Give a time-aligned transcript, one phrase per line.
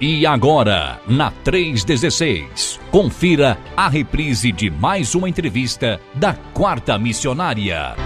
[0.00, 7.96] E agora, na 316, confira a reprise de mais uma entrevista da Quarta Missionária.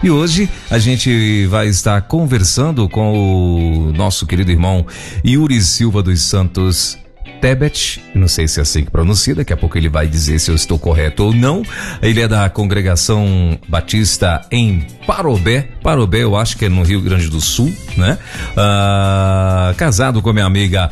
[0.00, 4.86] E hoje a gente vai estar conversando com o nosso querido irmão
[5.26, 6.96] Yuri Silva dos Santos
[7.40, 10.50] Tebet, não sei se é assim que pronuncia, daqui a pouco ele vai dizer se
[10.50, 11.62] eu estou correto ou não.
[12.02, 15.68] Ele é da congregação batista em Parobé.
[15.82, 18.18] Parobé, eu acho que é no Rio Grande do Sul, né?
[18.56, 20.90] Ah, casado com minha amiga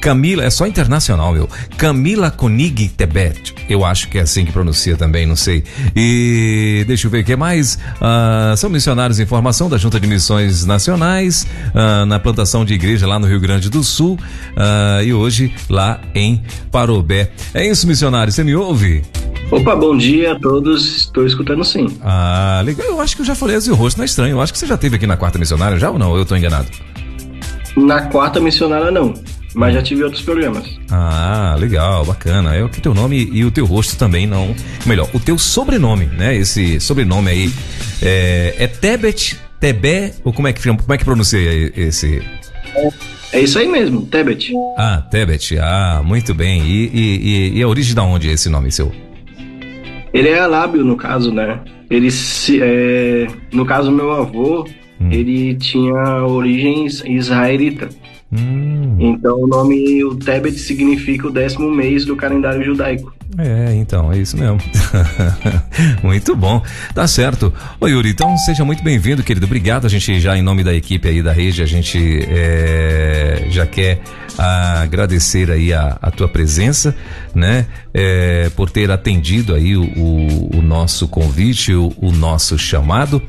[0.00, 1.48] Camila, é só internacional, meu.
[1.76, 3.54] Camila Konig Tebet.
[3.68, 5.62] Eu acho que é assim que pronuncia também, não sei.
[5.94, 7.78] E deixa eu ver o que mais.
[8.00, 13.06] Ah, são missionários em formação da Junta de Missões Nacionais, ah, na plantação de igreja
[13.06, 14.18] lá no Rio Grande do Sul.
[14.56, 16.42] Ah, e hoje lá em
[16.72, 17.30] Parobé.
[17.52, 19.02] É isso, missionário, você me ouve?
[19.50, 20.96] Opa, bom dia a todos.
[20.96, 21.86] Estou escutando sim.
[22.02, 22.86] Ah, legal.
[22.86, 24.32] Eu acho que eu já falei assim, o rosto não é estranho.
[24.32, 26.16] Eu acho que você já esteve aqui na quarta missionária já ou não?
[26.16, 26.68] Eu estou enganado.
[27.76, 29.14] Na quarta missionária não,
[29.54, 30.78] mas já tive outros programas.
[30.90, 32.54] Ah, legal, bacana.
[32.54, 34.54] É o que teu nome e o teu rosto também não.
[34.86, 36.36] Melhor, o teu sobrenome, né?
[36.36, 37.52] Esse sobrenome aí
[38.02, 41.38] é, é Tebet, Tebé, ou como é que como é que pronuncia
[41.76, 42.22] esse?
[43.32, 44.52] É isso aí mesmo, Tebet.
[44.76, 45.58] Ah, Tebet.
[45.58, 46.62] Ah, muito bem.
[46.62, 47.00] E, e,
[47.54, 48.92] e, e a origem da onde é esse nome seu?
[50.12, 51.60] Ele é alábio, no caso, né?
[51.88, 54.66] Ele se, é, no caso, meu avô,
[55.10, 57.88] ele tinha origens israelita.
[58.32, 63.12] Hum, Então o nome, o Tebet significa o décimo mês do calendário judaico.
[63.38, 64.58] é, então, é isso mesmo.
[66.02, 66.62] muito bom.
[66.94, 67.52] Tá certo.
[67.80, 69.46] Ô Yuri, então seja muito bem-vindo, querido.
[69.46, 69.86] Obrigado.
[69.86, 71.98] A gente já, em nome da equipe aí da rede, a gente
[72.28, 74.00] é, já quer
[74.38, 76.94] agradecer aí a, a tua presença,
[77.34, 77.66] né?
[77.92, 83.20] É, por ter atendido aí o, o- o nosso convite, o, o nosso chamado.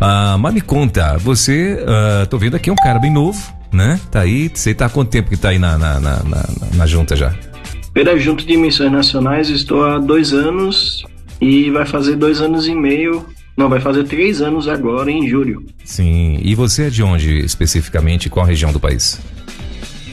[0.00, 3.40] Ah, mas me conta, você, ah, tô vendo aqui um cara bem novo,
[3.72, 4.00] né?
[4.10, 6.86] Tá aí, você tá há quanto tempo que tá aí na, na, na, na- na
[6.86, 7.34] junta já?
[7.92, 11.04] Pela Junta de Missões Nacionais estou há dois anos
[11.40, 13.26] e vai fazer dois anos e meio.
[13.56, 15.64] Não, vai fazer três anos agora, em julho.
[15.84, 16.38] Sim.
[16.42, 18.28] E você é de onde especificamente?
[18.30, 19.18] Qual região do país?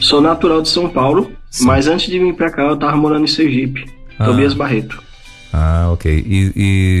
[0.00, 1.64] Sou natural de São Paulo, Sim.
[1.66, 3.84] mas antes de vir pra cá eu tava morando em Sergipe.
[4.18, 4.24] Ah.
[4.24, 5.00] Tobias Barreto.
[5.52, 6.10] Ah, ok.
[6.26, 6.52] E,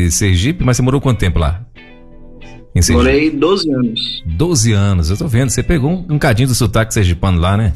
[0.06, 1.62] e Sergipe, mas você morou quanto tempo lá?
[2.82, 3.04] Sergipe?
[3.04, 4.22] Morei 12 anos.
[4.26, 5.50] 12 anos, eu tô vendo.
[5.50, 7.72] Você pegou um, um cadinho do sotaque sergipano lá, né?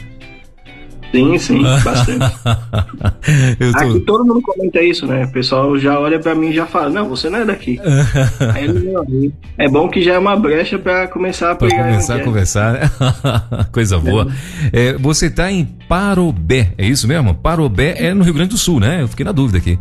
[1.12, 2.20] Sim, sim, bastante.
[3.58, 4.00] eu Aqui tô.
[4.00, 5.24] todo mundo comenta isso, né?
[5.24, 7.80] O pessoal já olha pra mim e já fala, não, você não é daqui.
[8.54, 9.04] Aí ele, não,
[9.58, 12.72] é bom que já é uma brecha pra começar a Pra pegar começar a conversar,
[12.74, 12.90] né?
[13.72, 14.28] Coisa boa.
[14.72, 17.34] É, você tá em Parobé, é isso mesmo?
[17.34, 19.02] Parobé é no Rio Grande do Sul, né?
[19.02, 19.78] Eu fiquei na dúvida aqui.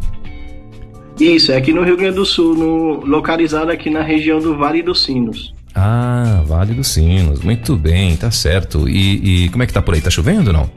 [1.20, 4.82] Isso, é aqui no Rio Grande do Sul, no, localizado aqui na região do Vale
[4.82, 5.54] dos Sinos.
[5.76, 7.42] Ah, Vale dos Sinos.
[7.42, 8.88] Muito bem, tá certo.
[8.88, 10.02] E, e como é que tá por aí?
[10.02, 10.70] Tá chovendo ou não?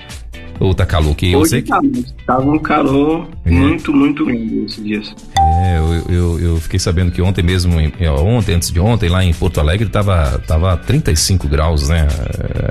[0.60, 1.14] Ou tá calor?
[1.16, 1.68] Que eu Hoje sei que.
[1.70, 1.80] tá,
[2.26, 3.50] tava um calor É.
[3.50, 5.14] muito, muito grande esses dias.
[5.36, 9.24] É, eu, eu, eu fiquei sabendo que ontem mesmo, é, ontem, antes de ontem, lá
[9.24, 12.06] em Porto Alegre, tava, tava 35 graus, né?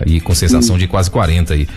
[0.06, 1.68] E com sensação de quase 40 aí.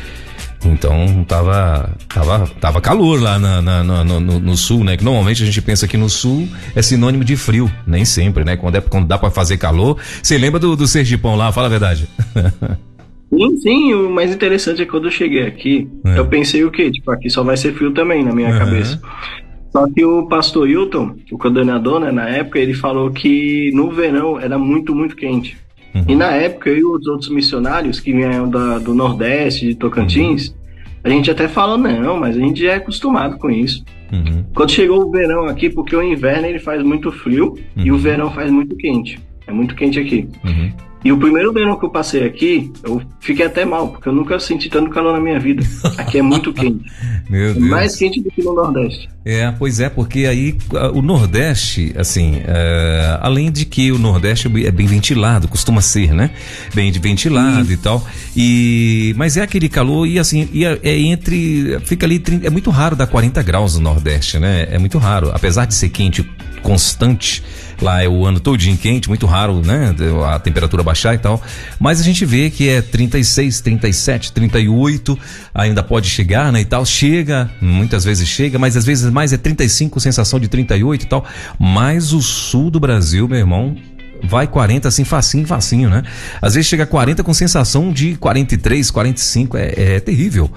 [0.64, 4.96] Então tava, tava, tava calor lá na, na- na- no, no- sul, né?
[4.96, 7.70] Que normalmente a gente pensa que no sul é sinônimo de frio.
[7.86, 8.56] Nem sempre, né?
[8.56, 9.98] Quando, é, quando dá pra fazer calor.
[10.22, 11.50] Você lembra do, do Sergipão lá?
[11.52, 12.08] Fala a verdade.
[13.36, 16.18] Sim, sim, o mais interessante é que quando eu cheguei aqui, É.
[16.18, 16.88] eu pensei o quê?
[16.88, 18.58] Tipo, aqui só vai ser frio também na minha Aham.
[18.60, 19.00] cabeça.
[19.72, 24.38] Só que o pastor Hilton, o coordenador, né, na época, ele falou que no verão
[24.38, 25.56] era muito, muito quente.
[25.94, 26.04] Uhum.
[26.08, 30.54] E na época, eu e os outros missionários que vieram da- do Nordeste, de Tocantins,
[31.04, 33.84] a gente até falou, não, mas a gente já é acostumado com isso.
[34.12, 34.44] Uhum.
[34.54, 37.96] Quando chegou o verão aqui, porque o inverno ele faz muito frio e Uhum.
[37.96, 39.20] o verão faz muito quente.
[39.46, 40.28] É muito quente aqui.
[41.04, 44.38] E o primeiro verão que eu passei aqui, eu fiquei até mal, porque eu nunca
[44.40, 45.62] senti tanto calor na minha vida.
[45.98, 46.82] Aqui é muito quente.
[47.28, 47.66] Meu É Deus.
[47.68, 49.08] mais quente do que no Nordeste.
[49.22, 50.56] É, pois é, porque aí
[50.94, 56.30] o Nordeste, assim, é, além de que o Nordeste é bem ventilado, costuma ser, né?
[56.74, 58.06] Bem de ventilado e tal.
[58.36, 62.50] E mas é aquele calor e assim, e é, é entre, fica ali, 30 é
[62.50, 64.68] muito raro dar 40 graus no Nordeste, né?
[64.70, 66.22] É muito raro, apesar de ser quente
[66.62, 67.42] constante.
[67.80, 69.94] Lá é o ano todinho quente, muito raro, né?
[70.32, 71.42] A temperatura baixar e tal.
[71.78, 75.18] Mas a gente vê que é 36, 37, 38,
[75.54, 76.60] ainda pode chegar, né?
[76.60, 76.84] E tal.
[76.84, 81.24] Chega, muitas vezes chega, mas às vezes mais é 35, sensação de 38 e tal.
[81.58, 83.76] Mas o sul do Brasil, meu irmão,
[84.22, 86.02] vai 40 assim, facinho, facinho, né?
[86.40, 90.50] Às vezes chega a 40 com sensação de 43, 45, é, é terrível.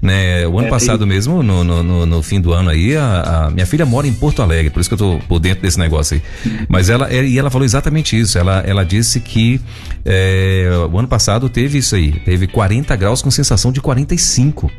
[0.00, 0.46] Né?
[0.46, 1.06] O ano é passado terrível.
[1.06, 4.42] mesmo, no, no, no, fim do ano aí, a, a, minha filha mora em Porto
[4.42, 6.56] Alegre, por isso que eu tô por dentro desse negócio aí.
[6.68, 8.38] Mas ela, é, e ela falou exatamente isso.
[8.38, 9.60] Ela, ela disse que
[10.04, 14.70] é, o ano passado teve isso aí, teve 40 graus com sensação de 45.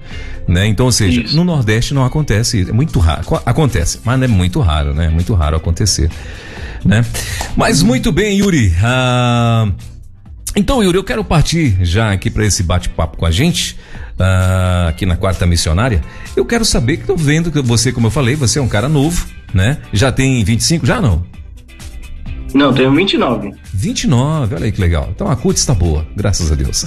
[0.47, 0.67] Né?
[0.67, 1.35] Então, ou seja, isso.
[1.35, 3.23] no Nordeste não acontece, é muito raro.
[3.45, 5.09] Acontece, mas é muito raro, né?
[5.09, 6.09] Muito raro acontecer
[6.85, 7.03] né?
[7.57, 8.73] Mas muito bem, Yuri.
[8.81, 9.67] Ah,
[10.55, 13.77] então, Yuri, eu quero partir já aqui para esse bate-papo com a gente,
[14.19, 16.01] ah, aqui na Quarta Missionária.
[16.35, 18.87] Eu quero saber que estou vendo que você, como eu falei, você é um cara
[18.87, 19.79] novo, né?
[19.91, 20.85] Já tem 25?
[20.85, 21.25] Já não?
[22.55, 23.53] Não, tenho 29.
[23.73, 25.09] 29, olha aí que legal.
[25.13, 26.85] Então a CUT está boa, graças a Deus.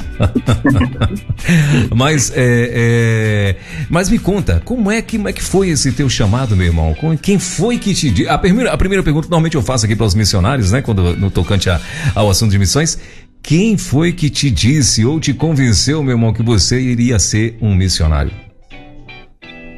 [1.95, 3.57] mas, é, é,
[3.91, 6.97] mas me conta, como é, que, como é que foi esse teu chamado, meu irmão?
[7.21, 8.31] Quem foi que te disse?
[8.31, 10.81] A primeira, a primeira pergunta que normalmente eu faço aqui para os missionários, né?
[10.81, 11.79] Quando no tocante a,
[12.15, 12.99] ao assunto de missões.
[13.43, 17.75] Quem foi que te disse ou te convenceu, meu irmão, que você iria ser um
[17.75, 18.33] missionário?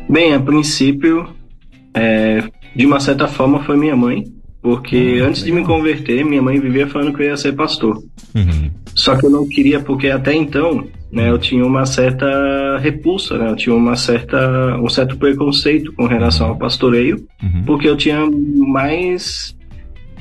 [0.08, 1.28] Bem, a princípio,
[1.92, 2.44] é,
[2.76, 6.60] de uma certa forma, foi minha mãe porque uhum, antes de me converter, minha mãe
[6.60, 8.02] vivia falando que eu ia ser pastor.
[8.34, 8.70] Uhum.
[8.94, 13.50] Só que eu não queria, porque até então, né, eu tinha uma certa repulsa, né?
[13.50, 17.62] Eu tinha uma certa, um certo preconceito com relação ao pastoreio, uhum.
[17.64, 19.56] porque eu tinha mais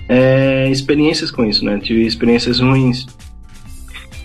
[0.08, 1.78] é, experiências com isso, né?
[1.80, 3.06] Tive experiências ruins.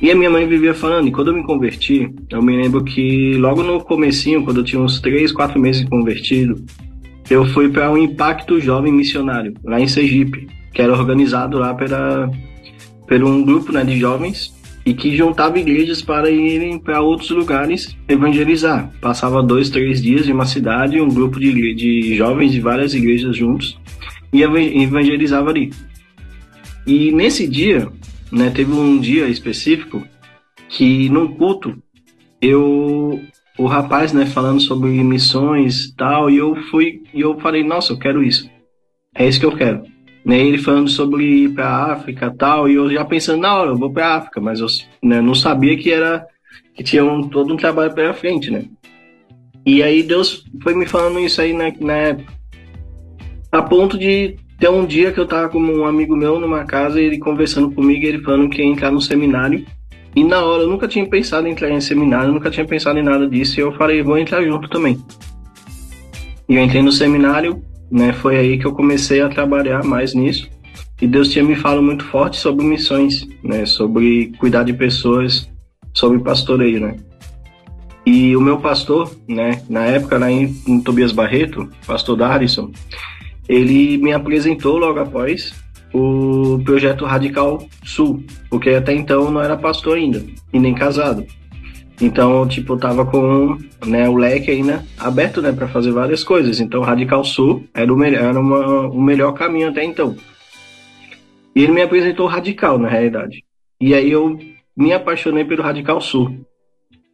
[0.00, 3.36] E a minha mãe vivia falando, e quando eu me converti, eu me lembro que
[3.38, 6.62] logo no comecinho, quando eu tinha uns 3, 4 meses convertido,
[7.30, 12.30] eu fui para um Impacto Jovem Missionário, lá em Sergipe, que era organizado lá pela,
[13.06, 14.52] por um grupo né, de jovens
[14.84, 18.90] e que juntava igrejas para irem para outros lugares evangelizar.
[19.00, 23.36] Passava dois, três dias em uma cidade, um grupo de, de jovens de várias igrejas
[23.36, 23.78] juntos
[24.32, 25.72] e evangelizava ali.
[26.86, 27.88] E nesse dia,
[28.30, 30.02] né, teve um dia específico
[30.68, 31.82] que num culto
[32.42, 33.20] eu
[33.58, 37.92] o rapaz, né, falando sobre missões e tal, e eu fui, e eu falei, nossa,
[37.92, 38.50] eu quero isso.
[39.14, 39.82] É isso que eu quero.
[40.24, 43.76] Né, ele falando sobre ir para África e tal, e eu já pensando, não, eu
[43.76, 44.66] vou para África, mas eu
[45.02, 46.26] né, não sabia que era
[46.74, 48.64] que tinha um, todo um trabalho pela frente, né?
[49.64, 52.32] E aí Deus foi me falando isso aí na, na época.
[53.52, 57.00] A ponto de ter um dia que eu tava com um amigo meu numa casa,
[57.00, 59.64] ele conversando comigo, ele falando que ia entrar no seminário
[60.14, 63.02] e na hora eu nunca tinha pensado em entrar em seminário, nunca tinha pensado em
[63.02, 64.98] nada disso, e eu falei, vou entrar junto também.
[66.48, 68.12] E eu entrei no seminário, né?
[68.12, 70.48] Foi aí que eu comecei a trabalhar mais nisso.
[71.00, 73.66] E Deus tinha me falado muito forte sobre missões, né?
[73.66, 75.50] Sobre cuidar de pessoas,
[75.92, 76.96] sobre pastoreio, né?
[78.06, 82.70] E o meu pastor, né, na época lá em, em Tobias Barreto, pastor Darison,
[83.48, 85.54] ele me apresentou logo após
[85.94, 90.20] o projeto Radical Sul, porque até então não era pastor ainda,
[90.52, 91.24] e nem casado.
[92.00, 93.56] Então, tipo, tava com
[93.86, 96.58] né, o leque ainda aberto, né, para fazer várias coisas.
[96.58, 100.16] Então, Radical Sul era o melhor, era uma, o melhor caminho até então.
[101.54, 103.44] E ele me apresentou Radical, na realidade.
[103.80, 104.36] E aí eu
[104.76, 106.44] me apaixonei pelo Radical Sul,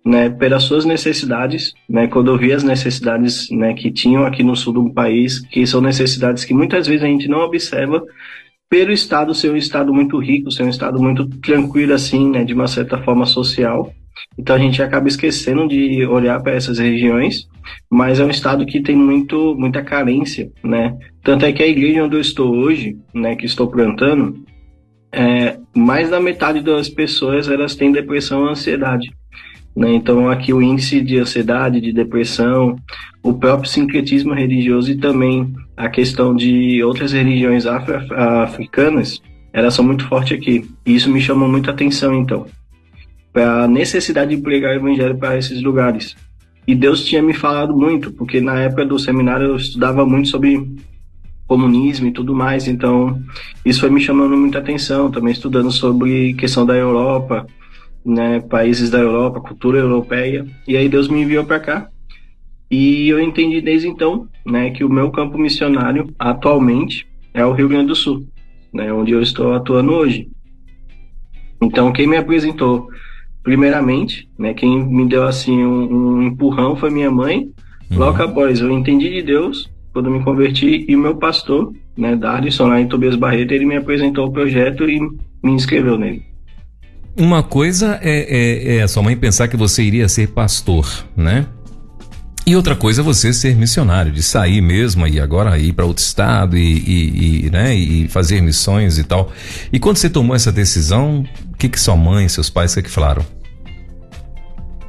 [0.03, 4.57] né, pelas suas necessidades, né, quando eu vi as necessidades, né, que tinham aqui no
[4.57, 8.03] sul do país, que são necessidades que muitas vezes a gente não observa
[8.71, 12.55] pelo Estado ser um Estado muito rico, ser um Estado muito tranquilo, assim, né, de
[12.55, 13.93] uma certa forma social.
[14.39, 17.49] Então a gente acaba esquecendo de olhar para essas regiões,
[17.91, 20.97] mas é um estado que tem muito, muita carência, né?
[21.23, 24.45] Tanto é que a igreja onde eu estou hoje, né, que estou plantando,
[25.13, 29.11] é, mais da metade das pessoas elas têm depressão e ansiedade.
[29.75, 29.95] Né?
[29.95, 32.77] Então, aqui o índice de ansiedade, de depressão,
[33.23, 39.21] o próprio sincretismo religioso e também a questão de outras religiões africanas,
[39.53, 40.69] elas são muito fortes aqui.
[40.85, 42.47] E isso me chamou muita atenção, então,
[43.33, 46.17] para a necessidade de pregar o evangelho para esses lugares.
[46.67, 50.69] E Deus tinha me falado muito, porque na época do seminário eu estudava muito sobre
[51.47, 53.21] comunismo e tudo mais, então
[53.65, 57.45] isso foi me chamando muita atenção, também estudando sobre questão da Europa,
[58.05, 60.47] né, países da Europa, cultura europeia.
[60.67, 61.89] E aí Deus me enviou para cá.
[62.71, 67.69] E eu entendi desde então, né, que o meu campo missionário atualmente é o Rio
[67.69, 68.27] Grande do Sul,
[68.73, 70.29] né, onde eu estou atuando hoje.
[71.61, 72.89] Então, quem me apresentou
[73.43, 77.51] primeiramente, né, quem me deu assim um, um empurrão foi minha mãe.
[77.91, 77.99] Uhum.
[77.99, 82.69] Logo após eu entendi de Deus quando me converti e o meu pastor, né, Darlison
[82.69, 86.30] lá em Tobias Barreto, ele me apresentou o projeto e me inscreveu nele.
[87.21, 91.45] Uma coisa é, é, é, a sua mãe pensar que você iria ser pastor, né?
[92.47, 96.03] E outra coisa é você ser missionário, de sair mesmo e agora ir para outro
[96.03, 99.31] estado e, e, e, né, e fazer missões e tal.
[99.71, 101.23] E quando você tomou essa decisão,
[101.53, 103.23] o que, que sua mãe, seus pais, que, que falaram?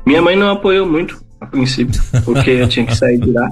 [0.05, 3.49] Minha mãe não apoiou muito a princípio, porque eu tinha que sair de lá.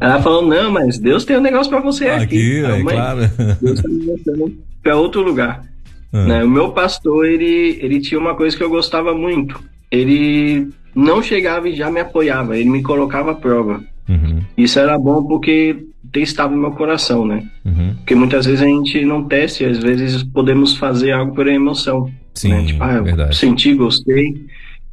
[0.00, 2.24] Ela falou: Não, mas Deus tem um negócio para você aqui.
[2.24, 3.30] Aqui, é mãe, claro.
[3.62, 5.75] Deus está me mostrando para outro lugar.
[6.12, 6.24] Ah.
[6.24, 6.44] Né?
[6.44, 9.62] O meu pastor, ele, ele tinha uma coisa que eu gostava muito.
[9.90, 13.82] Ele não chegava e já me apoiava, ele me colocava à prova.
[14.08, 14.40] Uhum.
[14.56, 17.44] Isso era bom porque testava o meu coração, né?
[17.64, 17.94] Uhum.
[17.96, 22.10] Porque muitas vezes a gente não testa e às vezes podemos fazer algo por emoção.
[22.34, 22.64] Sim, né?
[22.64, 23.36] Tipo, ah, eu verdade.
[23.36, 24.46] senti, gostei,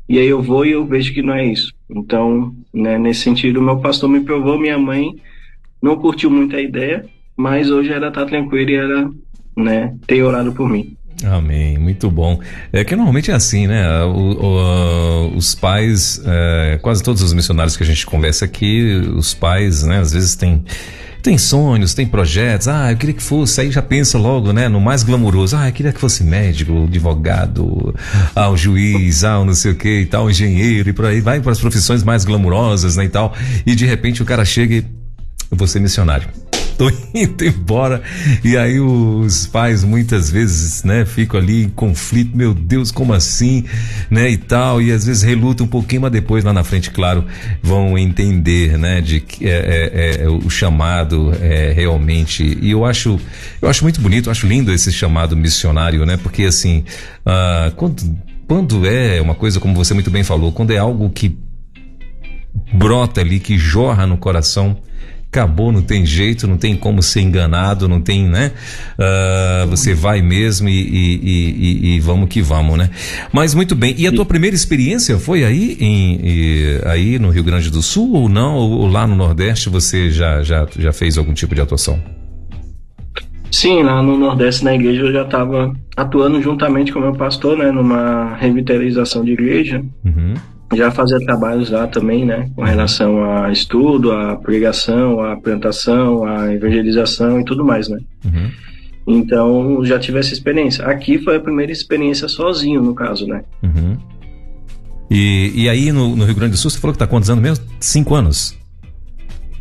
[0.08, 1.74] e aí eu vou e eu vejo que não é isso.
[1.90, 5.16] Então, né, nesse sentido, meu pastor me provou, minha mãe
[5.82, 7.06] não curtiu muito a ideia,
[7.36, 9.12] mas hoje ela tá tranquila e ela,
[9.56, 10.96] né, tem orado por mim.
[11.24, 12.40] Amém, muito bom.
[12.72, 14.04] É que normalmente é assim, né?
[14.04, 19.34] O, o, os pais, é, quase todos os missionários que a gente conversa aqui, os
[19.34, 20.64] pais, né, às vezes têm
[21.24, 22.68] tem sonhos, tem projetos.
[22.68, 23.62] Ah, eu queria que fosse.
[23.62, 24.68] Aí já pensa logo, né?
[24.68, 25.56] No mais glamouroso.
[25.56, 27.96] Ah, eu queria que fosse médico, advogado,
[28.36, 31.22] ah, o juiz, ah, não sei o que e tal, engenheiro e por aí.
[31.22, 33.06] Vai para as profissões mais glamourosas, né?
[33.06, 33.34] E tal.
[33.66, 34.86] E de repente o cara chega e.
[35.50, 36.28] Eu vou ser missionário
[36.78, 38.02] tô indo embora.
[38.44, 43.64] E aí os pais muitas vezes, né, ficam ali em conflito, meu Deus, como assim,
[44.10, 47.26] né, e tal, e às vezes relutam um pouquinho, mas depois lá na frente, claro,
[47.62, 52.58] vão entender, né, de que é, é, é o chamado é, realmente.
[52.62, 53.20] E eu acho,
[53.62, 56.84] eu acho muito bonito, eu acho lindo esse chamado missionário, né, porque assim,
[57.26, 61.38] ah, quando, quando é uma coisa como você muito bem falou, quando é algo que
[62.74, 64.78] brota ali, que jorra no coração,
[65.34, 68.52] acabou, não tem jeito, não tem como ser enganado, não tem, né?
[68.94, 72.92] Uh, você vai mesmo e, e, e, e, vamos que vamos, né?
[73.32, 73.96] Mas muito bem.
[73.98, 76.20] E a tua primeira experiência foi aí em,
[76.86, 78.56] aí no Rio Grande do Sul ou não?
[78.56, 82.00] Ou lá no Nordeste você já, já, já fez algum tipo de atuação?
[83.50, 87.56] Sim, lá no Nordeste, na igreja, eu já estava atuando juntamente com o meu pastor,
[87.58, 89.84] né, numa revitalização de igreja.
[90.04, 90.34] Uhum
[90.74, 96.54] já fazia trabalhos lá também, né, com relação a estudo, a pregação, a plantação, a
[96.54, 98.00] evangelização e tudo mais, né.
[98.26, 98.52] Uhum.
[99.06, 100.86] Então, já tive essa experiência.
[100.86, 103.44] Aqui foi a primeira experiência sozinho, no caso, né.
[103.62, 103.98] Uhum.
[105.12, 107.44] E, e aí, no, no, Rio Grande do Sul, você falou que tá quantos anos
[107.44, 107.66] mesmo?
[107.80, 108.58] Cinco anos?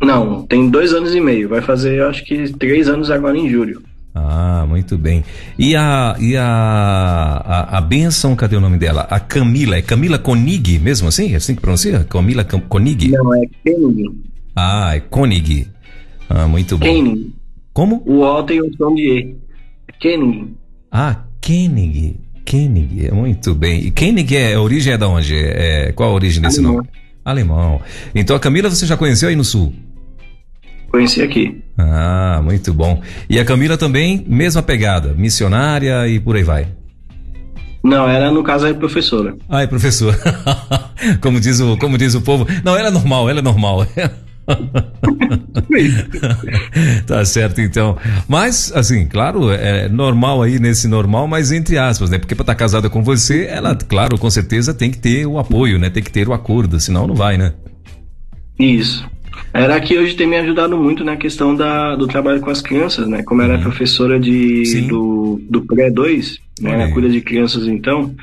[0.01, 1.49] Não, tem dois anos e meio.
[1.49, 3.81] Vai fazer, acho que, três anos agora em julho.
[4.15, 5.23] Ah, muito bem.
[5.57, 9.07] E a e a, a, a benção, cadê o nome dela?
[9.09, 11.33] A Camila, é Camila Konig mesmo assim?
[11.33, 12.03] É assim que pronuncia?
[12.03, 13.09] Camila Konig?
[13.09, 14.11] Não, é Koenig.
[14.55, 15.67] Ah, é Koenig.
[16.29, 16.85] Ah, muito bom.
[16.85, 17.33] Koenig.
[17.73, 18.03] Como?
[18.05, 19.35] O O tem o som de E.
[19.99, 20.53] Koenig.
[20.91, 22.15] Ah, Koenig.
[22.47, 23.85] Koenig, é muito bem.
[23.87, 25.35] E Koenig é a origem é da onde?
[25.35, 26.77] É, qual a origem desse Alemão.
[26.77, 26.89] nome?
[27.25, 27.81] Alemão.
[28.13, 29.73] Então a Camila você já conheceu aí no sul?
[30.93, 31.59] Conheci aqui.
[31.75, 33.01] Ah, muito bom.
[33.27, 36.67] E a Camila também, mesma pegada, missionária e por aí vai.
[37.83, 39.35] Não, ela no caso é professora.
[39.49, 40.15] Ah, é professora.
[41.19, 42.45] como, diz o, como diz o povo.
[42.63, 43.87] Não, ela é normal, ela é normal.
[47.07, 47.97] tá certo, então.
[48.27, 52.19] Mas, assim, claro, é normal aí nesse normal, mas entre aspas, né?
[52.19, 55.39] Porque pra estar tá casada com você, ela, claro, com certeza tem que ter o
[55.39, 55.89] apoio, né?
[55.89, 57.53] Tem que ter o acordo, senão não vai, né?
[58.59, 59.11] Isso.
[59.53, 63.07] Era que hoje tem me ajudado muito na questão da, do trabalho com as crianças,
[63.07, 63.21] né?
[63.23, 63.63] Como ela é uhum.
[63.63, 66.73] professora de, do, do pré-2, né?
[66.73, 68.15] Ela cuida de crianças, então,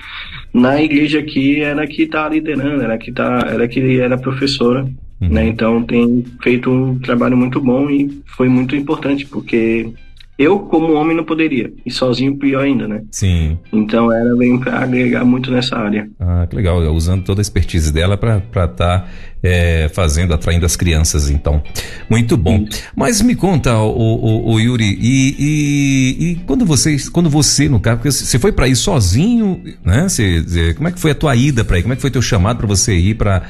[0.53, 4.83] na igreja aqui, ela que tá liderando, ela que, tá, ela que era professora,
[5.21, 5.29] uhum.
[5.29, 5.47] né?
[5.47, 9.93] Então, tem feito um trabalho muito bom e foi muito importante, porque
[10.41, 11.71] eu, como homem, não poderia.
[11.85, 13.03] E sozinho, pior ainda, né?
[13.11, 13.59] Sim.
[13.71, 16.09] Então ela vem para agregar muito nessa área.
[16.19, 16.79] Ah, que legal.
[16.95, 19.07] Usando toda a expertise dela para estar tá,
[19.43, 21.63] é, fazendo, atraindo as crianças, então.
[22.09, 22.65] Muito bom.
[22.71, 22.83] Isso.
[22.97, 27.79] Mas me conta, o, o, o Yuri, e, e, e, quando você, quando você, no
[27.79, 30.09] caso, porque você foi para ir sozinho, né?
[30.09, 31.83] Você, como é que foi a tua ida para ir?
[31.83, 33.43] Como é que foi teu chamado para você ir para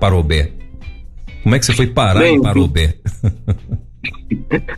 [0.00, 0.50] Parobé?
[1.44, 2.96] Como é que você foi parar Bem, em Parobé?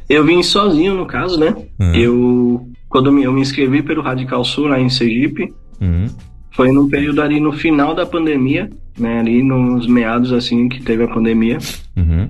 [0.08, 1.54] eu vim sozinho, no caso, né?
[1.78, 1.94] Uhum.
[1.94, 6.06] Eu, quando eu me inscrevi pelo Radical Sul, lá em Sergipe, uhum.
[6.52, 9.20] foi num período ali no final da pandemia, né?
[9.20, 11.58] Ali nos meados, assim, que teve a pandemia.
[11.96, 12.28] Uhum.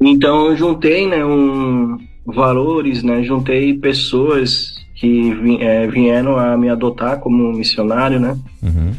[0.00, 3.22] Então, eu juntei, né, um, valores, né?
[3.22, 8.36] Juntei pessoas que é, vieram a me adotar como missionário, né?
[8.62, 8.92] Uhum.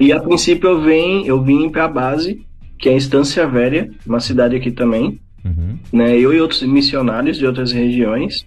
[0.00, 2.44] E a princípio eu vim, eu vim para a base,
[2.78, 5.20] que é a Estância Velha, uma cidade aqui também.
[5.44, 5.78] Uhum.
[5.92, 8.46] Né, eu e outros missionários de outras regiões,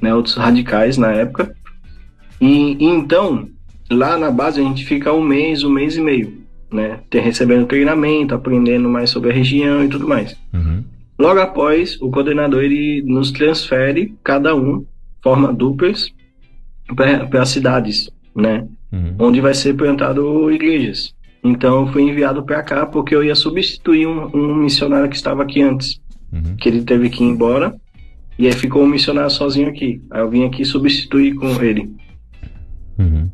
[0.00, 1.54] né, outros radicais na época.
[2.40, 3.48] E, e, então,
[3.90, 6.46] lá na base a gente fica um mês, um mês e meio.
[6.72, 7.00] né?
[7.08, 10.36] Ter, recebendo treinamento, aprendendo mais sobre a região e tudo mais.
[10.52, 10.84] Uhum.
[11.18, 14.84] Logo após, o coordenador ele nos transfere, cada um,
[15.22, 16.10] forma duplas,
[16.94, 18.66] para as cidades, né?
[18.92, 19.14] Uhum.
[19.18, 21.14] Onde vai ser plantado igrejas.
[21.42, 25.42] Então, eu fui enviado para cá porque eu ia substituir um, um missionário que estava
[25.42, 26.00] aqui antes,
[26.44, 26.56] uhum.
[26.56, 27.74] que ele teve que ir embora.
[28.38, 30.02] E aí ficou um missionário sozinho aqui.
[30.10, 31.90] Aí eu vim aqui substituir com ele.
[32.98, 33.30] Uhum.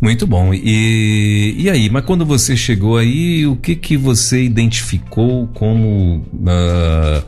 [0.00, 0.52] Muito bom.
[0.54, 7.24] E, e aí, mas quando você chegou aí, o que que você identificou como uh,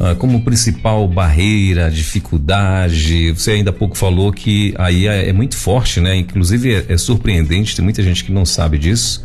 [0.00, 3.30] uh, como principal barreira, dificuldade?
[3.32, 6.16] Você ainda há pouco falou que aí é, é muito forte, né?
[6.16, 9.22] Inclusive é, é, surpreendente, tem muita gente que não sabe disso,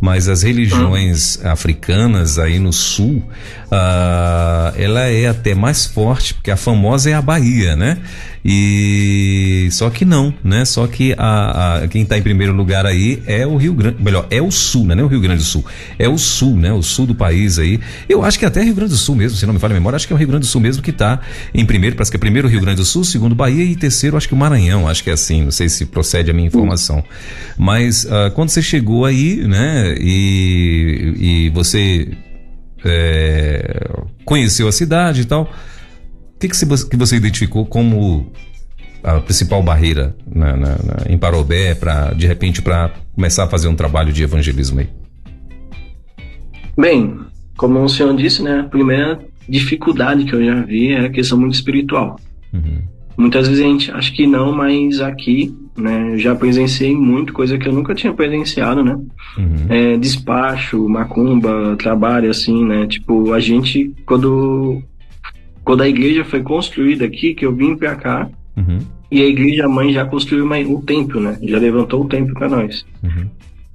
[0.00, 1.48] mas as religiões hum.
[1.48, 3.22] africanas aí no sul,
[3.66, 7.98] uh, ela é até mais forte, porque a famosa é a Bahia, né?
[8.44, 10.66] E só que não, né?
[10.66, 14.26] Só que a, a quem está em primeiro lugar aí é o Rio Grande, melhor,
[14.30, 14.94] é o Sul, né?
[14.94, 15.64] Não é o Rio Grande do Sul,
[15.98, 16.70] é o Sul, né?
[16.70, 17.80] O Sul do país aí.
[18.06, 19.96] Eu acho que até Rio Grande do Sul mesmo, se não me falha a memória,
[19.96, 21.20] acho que é o Rio Grande do Sul mesmo que está
[21.54, 24.14] em primeiro, parece que é primeiro o Rio Grande do Sul, segundo Bahia e terceiro
[24.14, 27.02] acho que o Maranhão, acho que é assim, não sei se procede a minha informação.
[27.56, 29.94] Mas uh, quando você chegou aí, né?
[29.98, 32.08] E, e você
[32.84, 33.90] é,
[34.24, 35.50] conheceu a cidade e tal
[36.38, 38.32] que, que, você, que você identificou como
[39.02, 43.68] a principal barreira na, na, na, em Parobé para de repente para começar a fazer
[43.68, 44.88] um trabalho de evangelismo aí?
[46.76, 47.18] Bem,
[47.56, 51.38] como o senhor disse, né, a primeira dificuldade que eu já vi é a questão
[51.38, 52.16] muito espiritual.
[52.52, 52.82] Uhum.
[53.16, 57.68] Muitas vezes a gente acha que não, mas aqui, né, já presenciei muito coisa que
[57.68, 58.98] eu nunca tinha presenciado, né?
[59.38, 59.66] Uhum.
[59.68, 62.86] É, despacho, macumba, trabalho assim, né?
[62.88, 64.82] Tipo, a gente quando
[65.64, 68.78] quando a igreja foi construída aqui, que eu vim para cá, uhum.
[69.10, 71.38] e a igreja mãe já construiu uma, um templo, né?
[71.42, 72.84] Já levantou o templo para nós.
[73.02, 73.28] Uhum.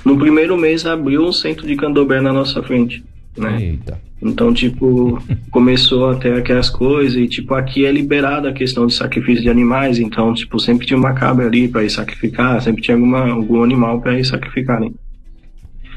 [0.05, 3.03] No primeiro mês abriu um centro de candomblé na nossa frente,
[3.37, 3.57] né?
[3.61, 3.99] Eita.
[4.21, 8.93] Então, tipo, começou a ter aquelas coisas e, tipo, aqui é liberada a questão de
[8.93, 12.95] sacrifício de animais, então, tipo, sempre tinha uma cabra ali para ir sacrificar, sempre tinha
[12.95, 14.91] alguma, algum animal para ir sacrificar, né?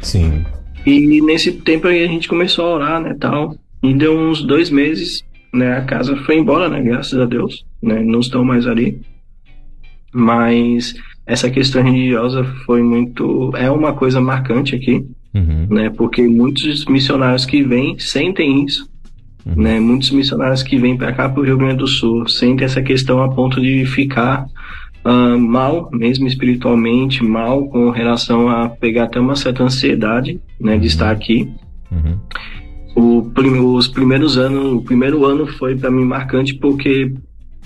[0.01, 0.45] Sim.
[0.85, 4.71] E nesse tempo aí a gente começou a orar, né, tal, e deu uns dois
[4.71, 5.77] meses, né?
[5.77, 6.81] A casa foi embora, né?
[6.81, 8.03] Graças a Deus, né?
[8.03, 9.01] Não estão mais ali.
[10.13, 10.95] Mas
[11.27, 15.67] essa questão religiosa foi muito, é uma coisa marcante aqui, uhum.
[15.71, 15.91] né?
[15.91, 18.89] Porque muitos missionários que vêm sentem isso,
[19.47, 19.63] uhum.
[19.63, 19.81] né?
[19.81, 23.23] Muitos missionários que vêm para cá para o Rio Grande do Sul sentem essa questão
[23.23, 24.47] a ponto de ficar
[25.05, 30.77] uh, mal, mesmo espiritualmente, mal com relação a pegar até uma certa ansiedade, né?
[30.77, 31.49] De estar aqui.
[31.91, 32.19] Uhum.
[32.95, 33.31] O,
[33.75, 37.13] os primeiros anos, o primeiro ano foi para mim marcante porque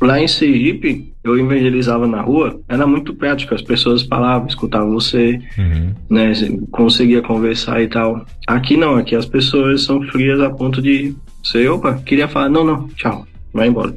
[0.00, 5.40] lá em Sergipe eu evangelizava na rua, era muito prático, as pessoas falavam, escutavam você,
[5.58, 5.92] uhum.
[6.08, 6.32] né,
[6.70, 8.24] conseguia conversar e tal.
[8.46, 12.64] Aqui não, aqui as pessoas são frias a ponto de você, opa, queria falar, não,
[12.64, 13.94] não, tchau, vai embora.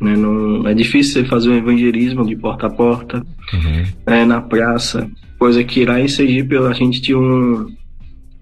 [0.00, 3.84] Né, não, é difícil você fazer um evangelismo de porta a porta, uhum.
[4.06, 7.66] né, na praça, coisa que lá em Sergipe a gente tinha um,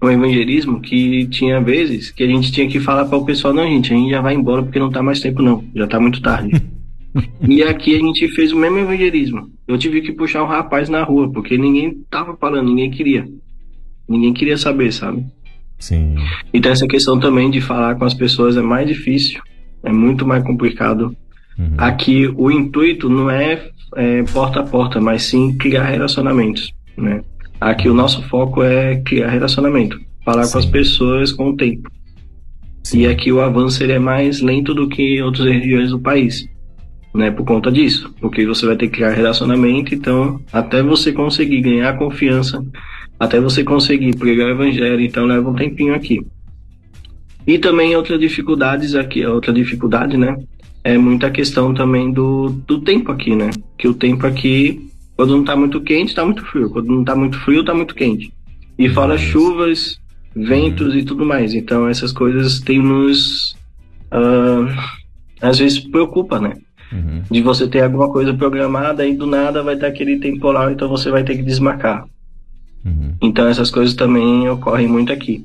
[0.01, 3.63] um evangelismo que tinha vezes que a gente tinha que falar para o pessoal, não,
[3.63, 6.21] gente, a gente já vai embora porque não tá mais tempo não, já tá muito
[6.21, 6.61] tarde.
[7.47, 9.49] e aqui a gente fez o mesmo evangelismo.
[9.67, 13.27] Eu tive que puxar um rapaz na rua, porque ninguém tava falando, ninguém queria.
[14.07, 15.25] Ninguém queria saber, sabe?
[15.79, 16.15] Sim.
[16.53, 19.41] Então essa questão também de falar com as pessoas é mais difícil,
[19.83, 21.15] é muito mais complicado.
[21.57, 21.73] Uhum.
[21.77, 27.23] Aqui o intuito não é, é porta a porta, mas sim criar relacionamentos, né?
[27.59, 30.53] Aqui o nosso foco é criar relacionamento, falar Sim.
[30.53, 31.89] com as pessoas com o tempo.
[32.83, 33.01] Sim.
[33.01, 36.47] E aqui o avanço ele é mais lento do que em outras regiões do país,
[37.13, 37.31] né?
[37.31, 41.97] Por conta disso, porque você vai ter que criar relacionamento, então até você conseguir ganhar
[41.97, 42.63] confiança,
[43.19, 46.25] até você conseguir pregar o evangelho, então leva um tempinho aqui.
[47.45, 50.37] E também outras dificuldades aqui, outra dificuldade, né?
[50.83, 53.49] É muita questão também do, do tempo aqui, né?
[53.77, 56.69] Que o tempo aqui quando não tá muito quente, tá muito frio.
[56.69, 58.31] Quando não tá muito frio, tá muito quente.
[58.77, 59.99] E fora chuvas,
[60.35, 61.55] ventos e tudo mais.
[61.55, 63.53] Então essas coisas têm nos.
[64.13, 64.71] Uh,
[65.41, 66.53] às vezes preocupa, né?
[66.91, 67.23] Uhum.
[67.29, 71.09] De você ter alguma coisa programada e do nada vai ter aquele temporal, então você
[71.09, 72.05] vai ter que desmarcar.
[72.85, 73.15] Uhum.
[73.19, 75.43] Então essas coisas também ocorrem muito aqui.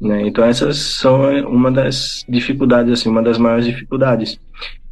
[0.00, 0.26] Né?
[0.26, 4.40] Então essas são uma das dificuldades, assim, uma das maiores dificuldades.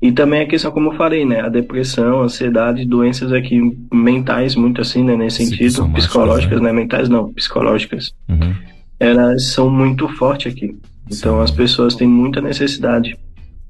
[0.00, 1.40] E também a questão, como eu falei, né?
[1.40, 5.16] A depressão, a ansiedade, doenças aqui mentais, muito assim, né?
[5.16, 6.72] Nesse sentido, psicológicas, né?
[6.72, 6.80] né?
[6.80, 8.14] Mentais não, psicológicas.
[8.28, 8.54] Uhum.
[9.00, 10.76] Elas são muito fortes aqui.
[11.06, 11.42] Então Sim.
[11.42, 13.18] as pessoas têm muita necessidade.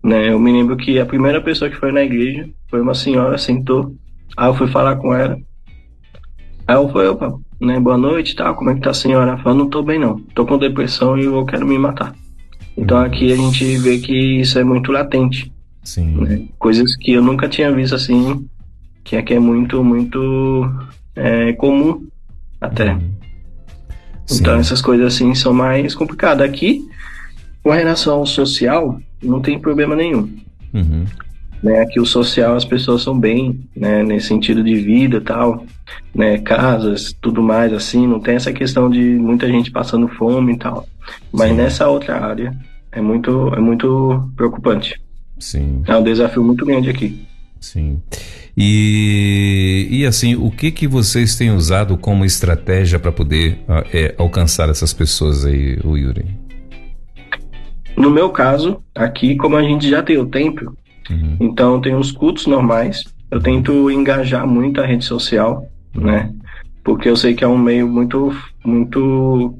[0.02, 0.30] Né?
[0.30, 3.94] Eu me lembro que a primeira pessoa que foi na igreja foi uma senhora, sentou.
[4.36, 5.38] Aí eu fui falar com ela.
[6.66, 7.80] Aí eu falei, opa, né?
[7.80, 9.38] Boa noite, tal, como é que tá a senhora?
[9.38, 12.14] Fala, não tô bem não, tô com depressão e eu quero me matar.
[12.76, 15.50] Então aqui a gente vê que isso é muito latente.
[15.88, 16.16] Sim.
[16.16, 16.44] Né?
[16.58, 18.46] Coisas que eu nunca tinha visto assim,
[19.02, 20.70] que aqui é muito, muito
[21.16, 22.06] é, comum
[22.60, 22.92] até.
[22.92, 23.10] Uhum.
[24.30, 26.46] Então essas coisas assim são mais complicadas.
[26.46, 26.86] Aqui,
[27.62, 30.30] com relação ao social, não tem problema nenhum.
[30.74, 31.06] Uhum.
[31.62, 35.64] Né, aqui o social as pessoas são bem, né, nesse sentido de vida tal,
[36.14, 40.58] né, casas, tudo mais assim, não tem essa questão de muita gente passando fome e
[40.58, 40.86] tal.
[41.32, 41.56] Mas Sim.
[41.56, 42.54] nessa outra área
[42.92, 45.00] é muito, é muito preocupante.
[45.38, 45.82] Sim.
[45.86, 47.26] É um desafio muito grande aqui.
[47.60, 48.00] Sim.
[48.56, 54.14] E, e assim, o que que vocês têm usado como estratégia para poder ah, é,
[54.18, 56.24] alcançar essas pessoas aí, o Yuri?
[57.96, 60.76] No meu caso, aqui, como a gente já tem o templo,
[61.10, 61.36] uhum.
[61.40, 63.04] então tem os cultos normais.
[63.30, 66.04] Eu tento engajar muito a rede social, uhum.
[66.04, 66.32] né?
[66.82, 69.54] Porque eu sei que é um meio muito, muito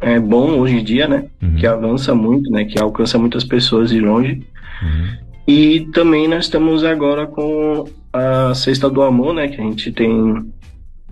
[0.00, 1.26] é, bom hoje em dia, né?
[1.42, 1.56] Uhum.
[1.56, 2.64] Que avança muito, né?
[2.64, 4.42] Que alcança muitas pessoas de longe.
[4.82, 5.30] Uhum.
[5.46, 9.48] E também nós estamos agora com a Cesta do Amor, né?
[9.48, 10.52] Que a gente tem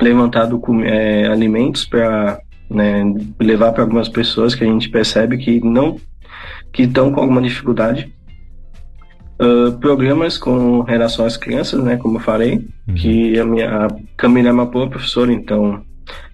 [0.00, 3.02] levantado é, alimentos para né,
[3.40, 5.96] levar para algumas pessoas que a gente percebe que não
[6.72, 8.12] que estão com alguma dificuldade.
[9.40, 12.94] Uh, programas com relação às crianças, né, como eu falei, uhum.
[12.94, 15.80] que a minha a Camila é uma boa professora, então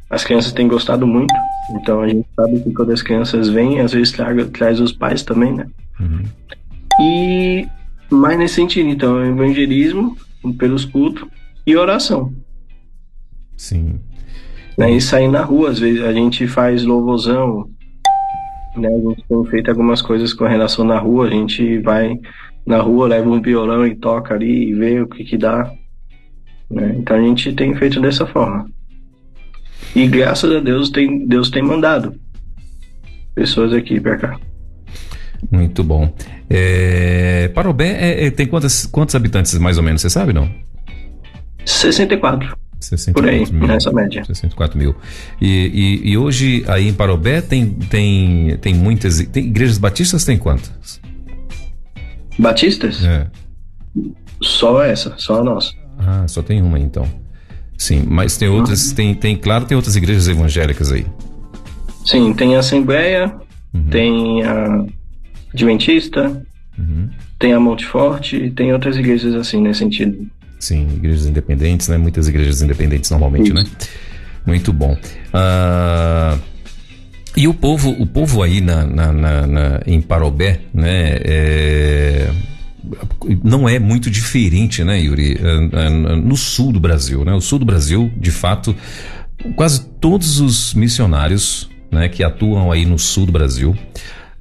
[0.08, 1.34] as crianças têm gostado muito.
[1.76, 5.22] Então a gente sabe que quando as crianças vêm, às vezes traga, traz os pais
[5.22, 5.66] também, né?
[6.00, 6.22] Uhum.
[7.00, 7.66] E
[8.10, 10.16] mais nesse sentido, então, é evangelismo
[10.58, 11.26] pelos cultos
[11.66, 12.32] e oração.
[13.56, 14.00] Sim.
[14.76, 17.68] Né, e sair na rua, às vezes a gente faz louvorzão,
[18.76, 18.88] né?
[18.88, 22.18] A gente tem feito algumas coisas com relação na rua, a gente vai
[22.66, 25.70] na rua, leva um violão e toca ali e vê o que que dá.
[26.70, 26.96] Né?
[26.98, 28.68] Então a gente tem feito dessa forma.
[29.94, 32.18] E graças a Deus tem, Deus tem mandado
[33.34, 34.40] pessoas aqui para cá.
[35.50, 36.12] Muito bom.
[36.48, 40.50] É, Parobé é, é, tem quantos, quantos habitantes mais ou menos, você sabe não?
[41.64, 42.56] 64.
[42.80, 44.24] 64 por aí, mil, nessa média.
[44.24, 44.94] 64 mil.
[45.40, 49.18] E, e, e, hoje aí em Parobé tem, tem, tem muitas.
[49.26, 51.00] Tem igrejas batistas tem quantas?
[52.38, 53.02] Batistas?
[53.04, 53.26] É.
[54.42, 55.72] Só essa, só a nossa.
[55.98, 57.08] Ah, só tem uma então.
[57.78, 58.94] Sim, mas tem outras, uhum.
[58.94, 61.06] tem, tem, claro, tem outras igrejas evangélicas aí.
[62.04, 63.34] Sim, tem a Assembleia,
[63.72, 63.84] uhum.
[63.90, 64.84] tem a
[65.54, 66.42] Adventista,
[66.78, 67.08] uhum.
[67.38, 70.26] tem a Monte Forte, tem outras igrejas assim nesse sentido.
[70.58, 71.96] Sim, igrejas independentes, né?
[71.96, 73.54] Muitas igrejas independentes normalmente, Isso.
[73.54, 73.64] né?
[74.46, 74.96] Muito bom.
[75.32, 76.40] Uh,
[77.36, 81.18] e o povo, o povo aí na, na, na, na em Parobé, né?
[81.24, 82.30] É,
[83.42, 85.38] não é muito diferente, né, Yuri?
[85.40, 87.32] É, é, no sul do Brasil, né?
[87.32, 88.74] O sul do Brasil, de fato,
[89.56, 93.76] quase todos os missionários, né, que atuam aí no sul do Brasil,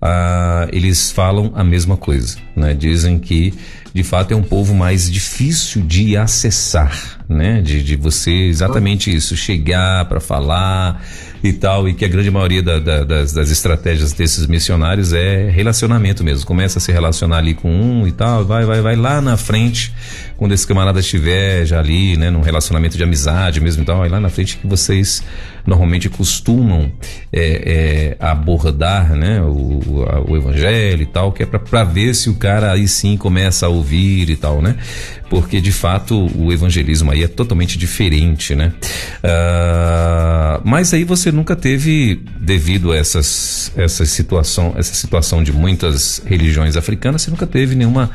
[0.06, 2.74] ah, eles falam a mesma coisa, né?
[2.74, 3.54] Dizem que
[3.94, 7.62] de fato é um povo mais difícil de acessar, né?
[7.62, 11.02] De, de você exatamente isso, chegar para falar
[11.42, 15.50] e tal, e que a grande maioria da, da, das, das, estratégias desses missionários é
[15.50, 16.46] relacionamento mesmo.
[16.46, 19.94] Começa a se relacionar ali com um e tal, vai, vai, vai lá na frente,
[20.36, 24.10] quando esse camarada estiver já ali, né, num relacionamento de amizade mesmo e tal, vai
[24.10, 25.24] lá na frente que vocês
[25.66, 26.92] normalmente costumam
[27.32, 32.30] é, é, abordar né, o, a, o evangelho e tal, que é para ver se
[32.30, 34.76] o cara aí sim começa a ouvir e tal, né?
[35.30, 38.74] Porque de fato o evangelismo aí é totalmente diferente, né?
[39.24, 46.22] Uh, mas aí você nunca teve, devido a essas, essa situação, essa situação de muitas
[46.26, 48.12] religiões africanas, você nunca teve nenhuma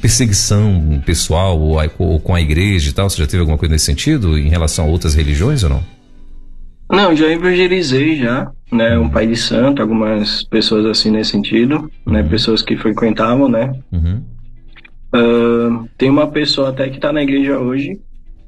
[0.00, 3.08] perseguição pessoal ou, ou com a igreja e tal?
[3.08, 5.99] Você já teve alguma coisa nesse sentido em relação a outras religiões ou não?
[6.90, 12.22] Não, já evangelizei já, né, um pai de santo, algumas pessoas assim nesse sentido, né,
[12.22, 12.28] uhum.
[12.28, 13.72] pessoas que frequentavam, né.
[13.92, 14.22] Uhum.
[15.14, 17.98] Uh, tem uma pessoa até que está na igreja hoje,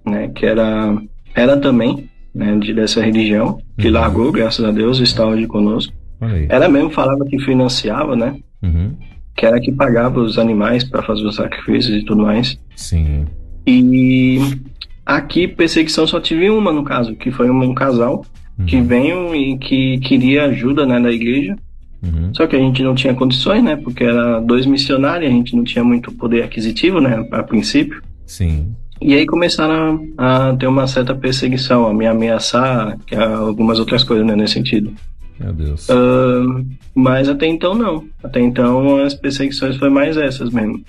[0.04, 0.96] né, que era,
[1.34, 3.94] era também, né, de, dessa religião, que uhum.
[3.94, 5.92] largou, graças a Deus, está hoje conosco.
[6.48, 8.96] Ela mesmo falava que financiava, né, uhum.
[9.36, 12.58] que era que pagava os animais para fazer os sacrifícios e tudo mais.
[12.76, 13.26] Sim.
[13.66, 14.40] E
[15.04, 18.24] Aqui, perseguição só tive uma, no caso, que foi um, casal
[18.58, 18.66] uhum.
[18.66, 21.56] que veio e que queria ajuda né, da igreja.
[22.02, 22.32] Uhum.
[22.34, 23.76] Só que a gente não tinha condições, né?
[23.76, 27.26] Porque era dois missionários, a gente não tinha muito poder aquisitivo, né?
[27.30, 28.02] A princípio.
[28.26, 28.74] Sim.
[29.00, 34.02] E aí começaram a, a ter uma certa perseguição, a me ameaçar, que algumas outras
[34.02, 34.34] coisas, né?
[34.34, 34.92] Nesse sentido.
[35.38, 35.88] Meu Deus.
[35.88, 38.04] Uh, mas até então não.
[38.22, 40.82] Até então as perseguições foi mais essas mesmo.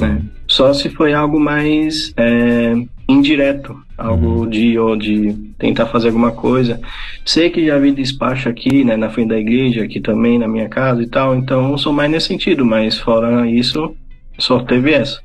[0.00, 0.22] Né?
[0.48, 2.74] Só se foi algo mais é,
[3.08, 4.48] indireto, algo uhum.
[4.48, 6.80] de ou de tentar fazer alguma coisa.
[7.24, 10.68] Sei que já vi despacho aqui, né, na frente da igreja, aqui também na minha
[10.68, 13.94] casa e tal, então sou mais nesse sentido, mas fora isso,
[14.38, 15.20] só teve essa.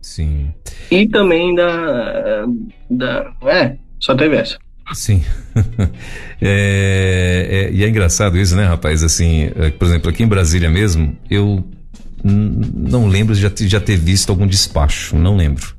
[0.00, 0.48] Sim.
[0.90, 2.46] E também da,
[2.90, 4.58] da é, só teve essa.
[4.94, 5.22] Sim.
[6.40, 9.02] é, é, e é engraçado isso, né, rapaz?
[9.02, 11.62] Assim, é, por exemplo, aqui em Brasília mesmo, eu
[12.24, 15.77] não lembro de já, já ter visto algum despacho, não lembro.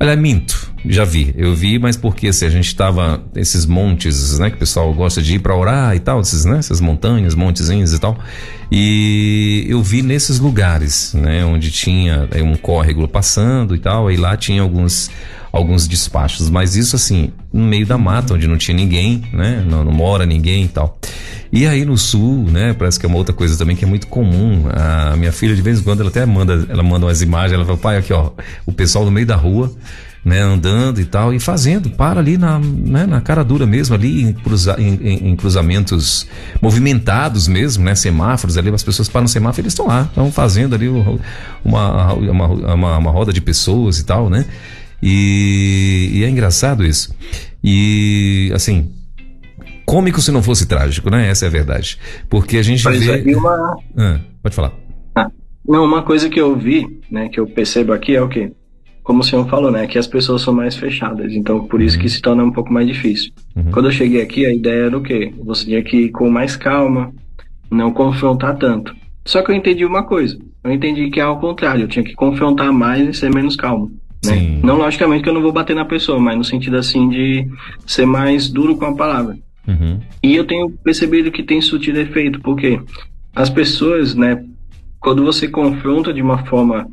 [0.00, 1.34] Olha, minto, já vi.
[1.36, 5.20] Eu vi, mas porque assim, a gente estava esses montes, né, que o pessoal gosta
[5.20, 8.18] de ir para orar e tal, esses, né, essas montanhas, montezinhos e tal.
[8.70, 14.36] E eu vi nesses lugares, né, onde tinha um córrego passando e tal, aí lá
[14.36, 15.10] tinha alguns
[15.50, 19.82] alguns despachos, mas isso assim, no meio da mata, onde não tinha ninguém, né, não,
[19.82, 20.98] não mora ninguém e tal.
[21.50, 24.06] E aí no sul, né, parece que é uma outra coisa também que é muito
[24.06, 24.64] comum.
[24.70, 27.64] A minha filha de vez em quando ela até manda, ela manda umas imagens, ela
[27.64, 28.32] fala: "Pai, aqui ó,
[28.66, 29.72] o pessoal no meio da rua,
[30.24, 34.22] né, andando e tal, e fazendo, para ali na, né, na cara dura mesmo, ali
[34.22, 36.26] em, cruza, em, em, cruzamentos
[36.60, 40.74] movimentados mesmo, né, semáforos ali, as pessoas param no semáforo, eles estão lá, estão fazendo
[40.74, 41.18] ali uma,
[41.64, 44.44] uma, uma, uma, roda de pessoas e tal, né,
[45.02, 47.14] e, e é engraçado isso.
[47.62, 48.92] E, assim,
[49.88, 51.28] cômico se não fosse trágico, né?
[51.28, 51.98] Essa é a verdade.
[52.28, 53.34] Porque a gente vê.
[53.34, 53.76] Uma...
[53.96, 54.72] Ah, pode falar.
[55.14, 55.30] Ah,
[55.66, 58.52] não, uma coisa que eu vi, né, que eu percebo aqui é o quê?
[59.08, 62.02] Como o senhor falou, né, que as pessoas são mais fechadas, então por isso uhum.
[62.02, 63.32] que se torna um pouco mais difícil.
[63.56, 63.70] Uhum.
[63.70, 65.32] Quando eu cheguei aqui, a ideia era o quê?
[65.46, 67.10] Você tinha que ir com mais calma,
[67.70, 68.94] não confrontar tanto.
[69.24, 70.38] Só que eu entendi uma coisa.
[70.62, 73.90] Eu entendi que é ao contrário, eu tinha que confrontar mais e ser menos calmo.
[74.26, 74.60] Né?
[74.62, 77.48] Não logicamente que eu não vou bater na pessoa, mas no sentido assim de
[77.86, 79.38] ser mais duro com a palavra.
[79.66, 80.00] Uhum.
[80.22, 82.78] E eu tenho percebido que tem surtido efeito, porque
[83.34, 84.44] as pessoas, né,
[85.00, 86.86] quando você confronta de uma forma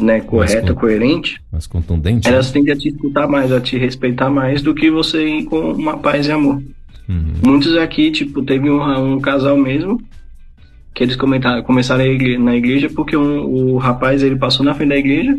[0.00, 2.52] né, correta, mais coerente, mais contundente, elas né?
[2.54, 5.98] tendem a te escutar mais, a te respeitar mais do que você ir com uma
[5.98, 6.62] paz e amor.
[7.08, 7.34] Uhum.
[7.44, 10.00] Muitos aqui, tipo, teve um, um, casal mesmo
[10.92, 14.88] que eles comentaram, começaram igreja, na igreja porque um, o rapaz ele passou na frente
[14.88, 15.38] da igreja,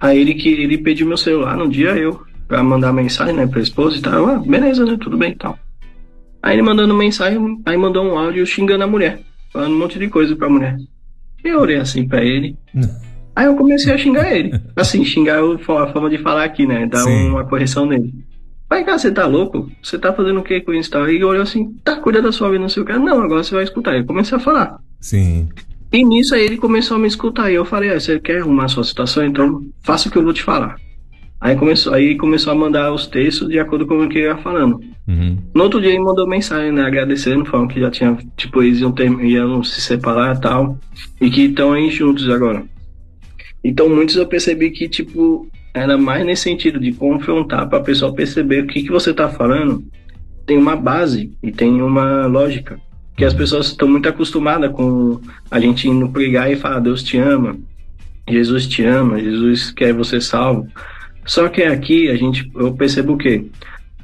[0.00, 3.60] aí ele que ele pediu meu celular no dia eu pra mandar mensagem, né, pra
[3.60, 4.26] esposa e tal.
[4.26, 5.58] Ah, beleza, né, tudo bem e tal.
[6.42, 10.08] Aí ele mandando mensagem, aí mandou um áudio xingando a mulher, falando um monte de
[10.08, 10.76] coisa pra mulher.
[11.42, 12.56] Eu orei assim pra ele.
[13.34, 14.52] Aí eu comecei a xingar ele.
[14.76, 15.56] Assim, xingar a
[15.92, 16.86] forma de falar aqui, né?
[16.86, 17.30] Dar Sim.
[17.30, 18.12] uma correção nele.
[18.68, 19.70] Vai cá, você tá louco?
[19.82, 20.90] Você tá fazendo o que com isso?
[20.90, 21.08] Tal?
[21.08, 22.92] E olhou assim, tá, cuida da sua vida, não sei o que.
[22.94, 23.94] Não, agora você vai escutar.
[23.94, 24.78] Eu comecei a falar.
[24.98, 25.48] Sim.
[25.92, 27.50] E nisso aí ele começou a me escutar.
[27.50, 29.26] E eu falei, ah, você quer arrumar a sua situação?
[29.26, 30.76] Então faça o que eu vou te falar.
[31.38, 34.36] Aí começou, aí começou a mandar os textos de acordo com o que eu ia
[34.38, 34.80] falando.
[35.08, 35.36] Uhum.
[35.52, 38.92] No outro dia ele mandou mensagem, né, agradecendo, falando que já tinha, tipo, eles iam,
[38.92, 40.78] ter, iam se separar e tal,
[41.20, 42.64] e que estão aí juntos agora.
[43.64, 48.14] Então muitos eu percebi que, tipo, era mais nesse sentido de confrontar para a pessoa
[48.14, 49.84] perceber o que, que você tá falando
[50.46, 52.78] tem uma base e tem uma lógica.
[53.16, 55.20] Que as pessoas estão muito acostumadas com
[55.50, 57.56] a gente indo pregar e falar Deus te ama,
[58.28, 60.66] Jesus te ama, Jesus quer você salvo.
[61.24, 63.50] Só que aqui a gente, eu percebo que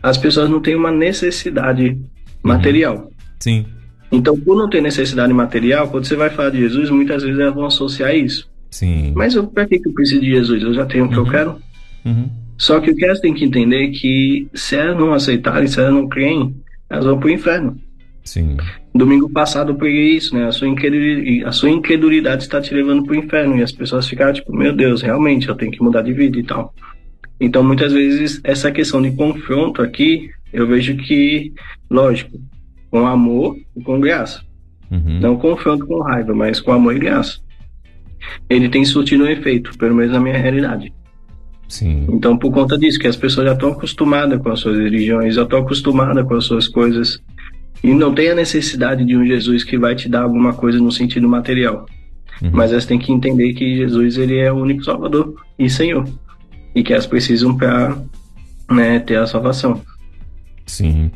[0.03, 2.05] as pessoas não têm uma necessidade uhum.
[2.43, 3.11] material.
[3.41, 3.67] Sim.
[4.11, 7.55] Então, por não ter necessidade material, quando você vai falar de Jesus, muitas vezes elas
[7.55, 8.49] vão associar isso.
[8.71, 9.13] Sim.
[9.15, 10.63] Mas eu, pra que, eu preciso de Jesus?
[10.63, 11.31] Eu já tenho o que eu uhum.
[11.31, 11.57] quero.
[12.05, 12.29] Uhum.
[12.57, 15.79] Só que o que elas têm que entender é que se elas não aceitarem, se
[15.81, 16.55] elas não creem,
[16.91, 17.79] elas vão pro inferno.
[18.25, 18.57] Sim.
[18.95, 20.47] Domingo passado eu preguei isso, né?
[20.47, 20.69] A sua,
[21.47, 23.57] a sua incredulidade está te levando pro inferno.
[23.57, 26.43] E as pessoas ficaram tipo, meu Deus, realmente, eu tenho que mudar de vida e
[26.43, 26.75] tal.
[27.41, 31.53] Então, muitas vezes, essa questão de confronto aqui, eu vejo que,
[31.89, 32.39] lógico,
[32.91, 34.43] com amor e com graça.
[34.91, 35.21] Uhum.
[35.21, 37.39] Não confronto com raiva, mas com amor e graça.
[38.49, 40.93] Ele tem surtido um efeito, pelo menos na minha realidade.
[41.69, 42.07] Sim.
[42.11, 45.43] Então, por conta disso, que as pessoas já estão acostumadas com as suas religiões, já
[45.43, 47.21] estão acostumadas com as suas coisas,
[47.83, 50.91] e não tem a necessidade de um Jesus que vai te dar alguma coisa no
[50.91, 51.87] sentido material.
[52.43, 52.51] Uhum.
[52.53, 56.09] Mas elas têm que entender que Jesus ele é o único Salvador e Senhor
[56.75, 57.97] e que elas precisam para
[58.71, 59.83] né, ter a salvação.
[60.67, 61.11] Sim.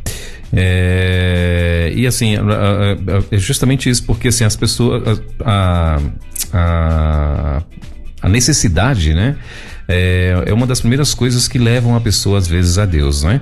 [0.52, 2.34] É, e assim,
[3.30, 5.20] é justamente isso, porque assim, as pessoas.
[5.44, 5.98] A,
[6.52, 7.62] a,
[8.20, 9.36] a necessidade, né?
[9.88, 13.40] É, é, uma das primeiras coisas que levam a pessoa, às vezes, a Deus, né?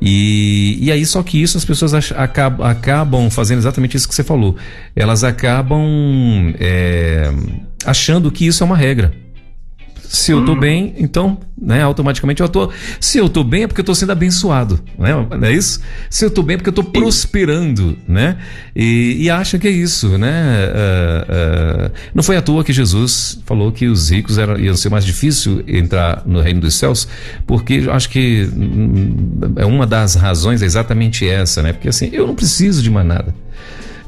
[0.00, 4.24] E, e aí, só que isso as pessoas acabam, acabam fazendo exatamente isso que você
[4.24, 4.56] falou.
[4.96, 7.30] Elas acabam é,
[7.84, 9.23] achando que isso é uma regra
[10.14, 10.60] Se eu estou hum.
[10.60, 12.72] bem, então, né, automaticamente eu estou.
[13.00, 15.10] Se eu estou bem é porque eu estou sendo abençoado, né?
[15.12, 15.80] Não é isso?
[16.08, 18.36] Se eu estou bem é porque eu estou prosperando, né?
[18.74, 20.68] E, e acha que é isso, né?
[20.68, 24.88] Uh, uh, não foi à toa que Jesus falou que os ricos eram, iam ser
[24.88, 27.08] mais difícil entrar no reino dos céus,
[27.46, 31.72] porque acho que hum, é uma das razões é exatamente essa, né?
[31.72, 33.34] Porque assim, eu não preciso de mais nada.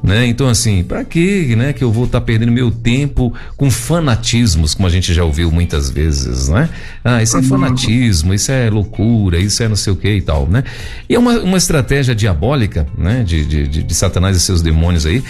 [0.07, 0.25] Né?
[0.29, 4.73] Então, assim, para que né, que eu vou estar tá perdendo meu tempo com fanatismos,
[4.73, 6.71] como a gente já ouviu muitas vezes, né?
[7.03, 7.47] Ah, isso é uhum.
[7.47, 10.62] fanatismo, isso é loucura, isso é não sei o que e tal, né?
[11.09, 15.05] E é uma, uma estratégia diabólica, né, de, de, de, de Satanás e seus demônios
[15.05, 15.25] aí, uh,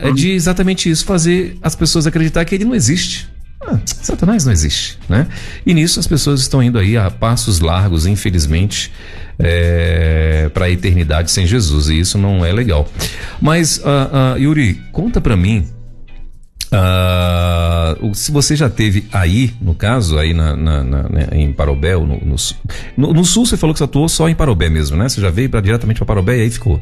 [0.00, 3.28] é de exatamente isso, fazer as pessoas acreditar que ele não existe.
[3.60, 5.26] Ah, Satanás não existe, né?
[5.66, 8.92] E nisso as pessoas estão indo aí a passos largos, infelizmente,
[9.38, 12.88] é, para a eternidade sem Jesus e isso não é legal.
[13.40, 15.66] Mas uh, uh, Yuri, conta para mim
[16.66, 21.94] Uh, se você já teve aí, no caso, aí na, na, na né, em Parobé,
[21.94, 22.36] no, no,
[22.96, 25.08] no, no, sul você falou que você atuou só em Parobé mesmo, né?
[25.08, 26.80] Você já veio pra, diretamente para Parobé e aí ficou.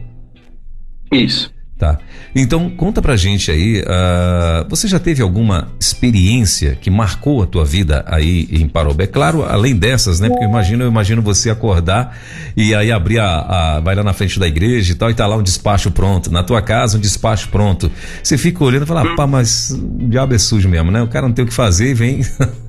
[1.13, 1.54] Isso.
[1.77, 1.99] Tá.
[2.37, 7.65] Então, conta pra gente aí, uh, você já teve alguma experiência que marcou a tua
[7.65, 9.09] vida aí em Parobé?
[9.09, 10.29] Claro, além dessas, né?
[10.29, 12.17] Porque eu imagino, eu imagino você acordar
[12.57, 15.27] e aí abrir a, a, vai lá na frente da igreja e tal, e tá
[15.27, 16.31] lá um despacho pronto.
[16.31, 17.91] Na tua casa, um despacho pronto.
[18.23, 21.03] Você fica olhando e fala, pá, mas o diabo é sujo mesmo, né?
[21.03, 22.25] O cara não tem o que fazer e vem.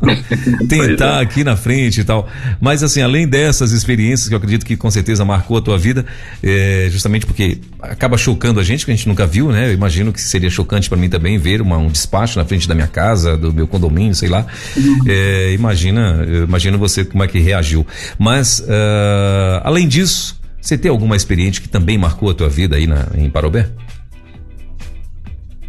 [0.68, 1.22] tentar é.
[1.22, 2.28] aqui na frente e tal.
[2.60, 6.04] Mas assim, além dessas experiências que eu acredito que com certeza marcou a tua vida,
[6.42, 9.68] é, justamente porque acaba chocando a gente, que a gente nunca viu, né?
[9.68, 12.74] Eu imagino que seria chocante para mim também ver uma, um despacho na frente da
[12.74, 14.46] minha casa, do meu condomínio, sei lá.
[14.76, 14.98] Uhum.
[15.06, 17.86] É, imagina, imagina você como é que reagiu.
[18.18, 22.86] Mas, uh, além disso, você tem alguma experiência que também marcou a tua vida aí
[22.86, 23.68] na, em Parobé?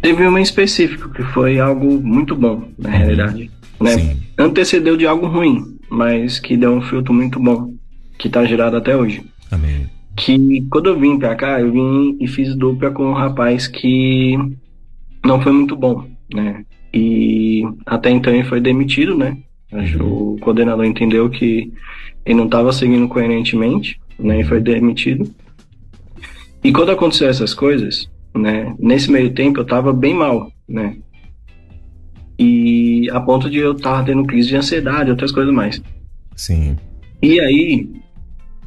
[0.02, 2.96] Teve uma específica que foi algo muito bom, na uhum.
[2.96, 3.90] realidade né?
[3.92, 4.16] Sim.
[4.38, 7.74] Antecedeu de algo ruim, mas que deu um fruto muito bom,
[8.18, 9.22] que tá gerado até hoje.
[9.50, 9.88] Amém.
[10.16, 14.36] Que quando eu vim pra cá, eu vim e fiz dupla com um rapaz que
[15.24, 16.64] não foi muito bom, né?
[16.92, 19.36] E até então ele foi demitido, né?
[19.72, 20.34] Uhum.
[20.34, 21.72] O coordenador entendeu que
[22.24, 24.40] ele não estava seguindo coerentemente, né?
[24.40, 25.32] E foi demitido.
[26.62, 28.74] E quando aconteceu essas coisas, né?
[28.78, 30.96] Nesse meio tempo eu estava bem mal, né?
[32.42, 35.82] E a ponto de eu estar tendo crise de ansiedade, outras coisas mais.
[36.34, 36.74] Sim.
[37.20, 37.86] E aí,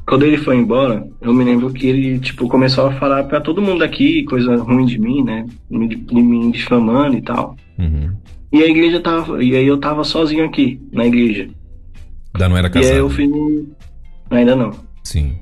[0.06, 3.64] quando ele foi embora, eu me lembro que ele, tipo, começou a falar para todo
[3.64, 5.48] mundo aqui coisa ruim de mim, né?
[5.72, 7.58] Me, me difamando e tal.
[7.80, 8.12] Uhum.
[8.52, 9.44] E a igreja tava.
[9.44, 11.50] E aí eu tava sozinho aqui, na igreja.
[12.36, 12.92] Ainda não era casado?
[12.92, 13.28] E aí eu fiz.
[14.30, 14.70] Ainda não.
[15.04, 15.34] Sim.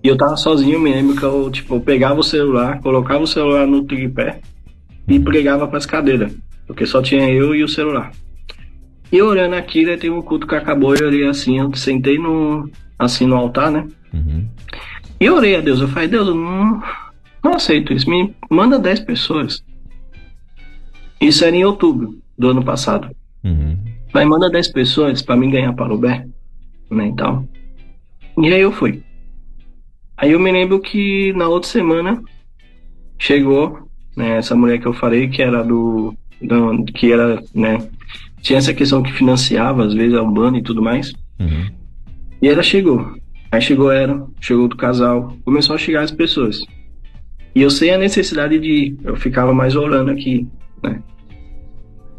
[0.00, 3.26] E eu tava sozinho, me lembro que eu, tipo, eu pegava o celular, colocava o
[3.26, 4.40] celular no tripé
[5.08, 5.16] uhum.
[5.16, 6.32] e pregava pras cadeiras
[6.70, 8.12] porque só tinha eu e o celular.
[9.10, 13.26] E orando aquilo, tem um culto que acabou eu orei assim, eu sentei no, assim
[13.26, 13.88] no altar, né?
[14.14, 14.46] Uhum.
[15.18, 16.80] E eu orei a Deus, eu falei, Deus, eu não,
[17.42, 19.64] não aceito isso, me manda 10 pessoas.
[21.20, 23.10] Isso era em outubro do ano passado.
[23.42, 23.76] Uhum.
[24.12, 26.24] Vai, manda 10 pessoas para mim ganhar para o Bé,
[26.88, 27.44] né, e tal.
[28.38, 29.02] E aí eu fui.
[30.16, 32.22] Aí eu me lembro que na outra semana
[33.18, 37.78] chegou né, essa mulher que eu falei, que era do não, que era, né?
[38.40, 41.12] Tinha essa questão que financiava, às vezes, a Urbana e tudo mais.
[41.38, 41.68] Uhum.
[42.40, 43.14] E ela chegou.
[43.52, 46.62] Aí chegou ela, chegou do casal, começou a chegar as pessoas.
[47.54, 50.46] E eu sei a necessidade de eu ficava mais orando aqui,
[50.82, 51.02] né?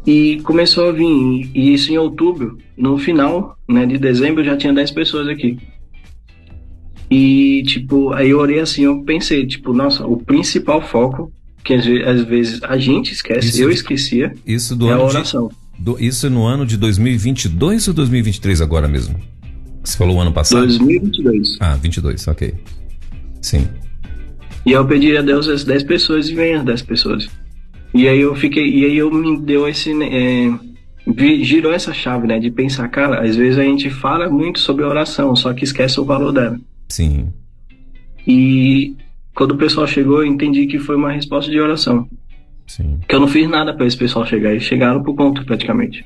[0.06, 4.72] E começou a vir, e isso em outubro, no final né, de dezembro já tinha
[4.72, 5.58] 10 pessoas aqui.
[7.10, 11.32] E, tipo, aí eu orei assim, eu pensei, tipo, nossa, o principal foco
[11.64, 14.34] que às vezes a gente esquece, isso, eu esquecia.
[14.46, 15.48] Isso do é ano a oração.
[15.48, 19.16] De, do, isso no ano de 2022 ou 2023 agora mesmo?
[19.82, 20.66] Você falou o ano passado?
[20.66, 21.58] 2022.
[21.60, 22.54] Ah, 22, ok.
[23.40, 23.68] Sim.
[24.64, 27.28] E eu pedi a Deus as 10 pessoas e vem as 10 pessoas.
[27.92, 30.52] E aí eu fiquei, e aí eu me deu esse é,
[31.42, 35.34] girou essa chave, né, de pensar, cara, às vezes a gente fala muito sobre oração,
[35.34, 36.58] só que esquece o valor dela.
[36.88, 37.28] Sim.
[38.26, 38.94] E
[39.34, 42.08] quando o pessoal chegou, eu entendi que foi uma resposta de oração.
[42.66, 43.00] Sim.
[43.06, 46.04] Que eu não fiz nada para esse pessoal chegar, eles chegaram pro ponto praticamente.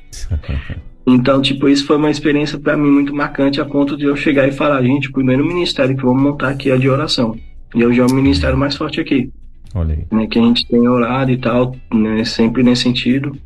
[1.05, 4.47] então, tipo, isso foi uma experiência para mim muito marcante a ponto de eu chegar
[4.47, 7.37] e falar, gente, o primeiro ministério que vamos montar aqui é de oração.
[7.75, 9.31] E hoje é o ministério mais forte aqui.
[9.75, 10.05] Olha aí.
[10.11, 13.37] Né, que a gente tem orado e tal, né, sempre nesse sentido.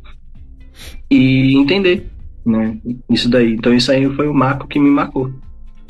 [1.10, 2.08] E entender,
[2.46, 2.78] né,
[3.10, 3.52] isso daí.
[3.52, 5.32] Então isso aí foi o marco que me marcou.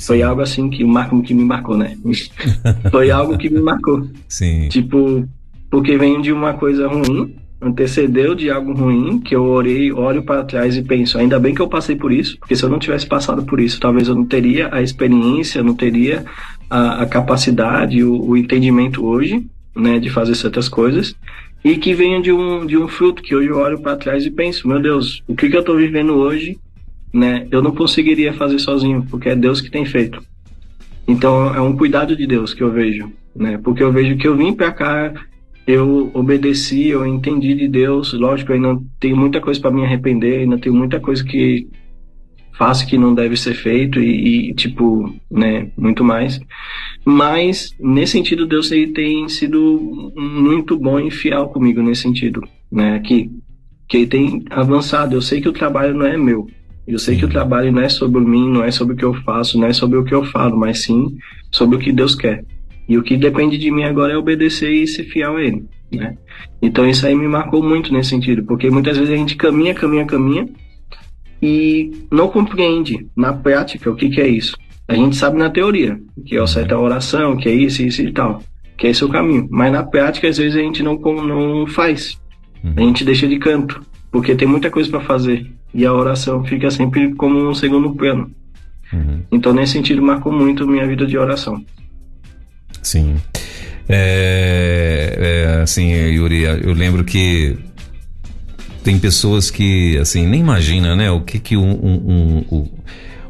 [0.05, 1.97] Foi algo assim que o marco que me marcou, né?
[2.91, 4.07] Foi algo que me marcou.
[4.27, 4.67] Sim.
[4.69, 5.27] Tipo,
[5.69, 10.43] porque vem de uma coisa ruim, antecedeu de algo ruim, que eu orei, olho para
[10.43, 13.07] trás e penso, ainda bem que eu passei por isso, porque se eu não tivesse
[13.07, 16.25] passado por isso, talvez eu não teria a experiência, não teria
[16.69, 21.15] a, a capacidade, o, o, entendimento hoje, né, de fazer certas coisas,
[21.63, 24.31] e que venha de um, de um fruto que hoje eu olho para trás e
[24.31, 26.59] penso, meu Deus, o que, que eu estou vivendo hoje,
[27.13, 30.21] né, eu não conseguiria fazer sozinho, porque é Deus que tem feito.
[31.07, 34.35] Então é um cuidado de Deus que eu vejo, né, porque eu vejo que eu
[34.35, 35.13] vim para cá
[35.65, 38.13] eu obedeci, eu entendi de Deus.
[38.13, 41.67] Lógico, eu ainda tenho muita coisa para me arrepender, ainda tenho muita coisa que
[42.57, 46.39] faço que não deve ser feito e, e, tipo, né, muito mais.
[47.03, 52.99] Mas nesse sentido Deus ele tem sido muito bom e fiel comigo nesse sentido, né,
[52.99, 53.29] que
[53.87, 55.15] que ele tem avançado.
[55.15, 56.47] Eu sei que o trabalho não é meu.
[56.85, 59.13] Eu sei que o trabalho não é sobre mim, não é sobre o que eu
[59.13, 61.17] faço, não é sobre o que eu falo, mas sim
[61.49, 62.43] sobre o que Deus quer.
[62.87, 66.17] E o que depende de mim agora é obedecer e ser fiel a Ele, né?
[66.61, 70.05] Então isso aí me marcou muito nesse sentido, porque muitas vezes a gente caminha, caminha,
[70.05, 70.49] caminha
[71.41, 74.57] e não compreende na prática o que, que é isso.
[74.85, 78.01] A gente sabe na teoria que é o certo a oração, que é isso, isso
[78.01, 78.43] e tal,
[78.77, 79.47] que é esse o caminho.
[79.49, 82.19] Mas na prática às vezes a gente não não faz,
[82.61, 82.87] a uhum.
[82.87, 83.81] gente deixa de canto,
[84.11, 88.29] porque tem muita coisa para fazer e a oração fica sempre como um segundo plano.
[88.91, 89.21] Uhum.
[89.31, 91.63] Então nesse sentido marcou muito minha vida de oração.
[92.81, 93.15] Sim.
[93.87, 95.17] É,
[95.57, 97.57] é, assim, Yuri, eu lembro que
[98.83, 101.09] tem pessoas que, assim, nem imagina, né?
[101.09, 102.69] O que que um, um, um,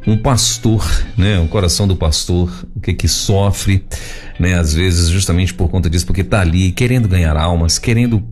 [0.07, 0.83] um pastor,
[1.15, 1.39] né?
[1.39, 3.83] O coração do pastor, o que que sofre,
[4.39, 4.55] né?
[4.55, 8.23] Às vezes justamente por conta disso, porque tá ali querendo ganhar almas, querendo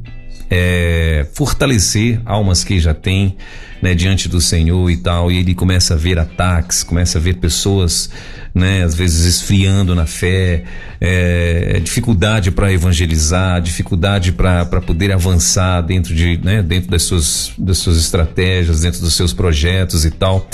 [0.52, 3.38] é, fortalecer almas que já tem,
[3.82, 3.95] né?
[3.95, 8.12] Diante do Senhor e tal, e ele começa a ver ataques, começa a ver pessoas
[8.54, 8.84] né?
[8.84, 10.64] Às vezes esfriando na fé,
[10.99, 16.62] é, dificuldade para evangelizar, dificuldade para poder avançar dentro de, né?
[16.62, 20.47] Dentro das suas, das suas estratégias, dentro dos seus projetos e tal,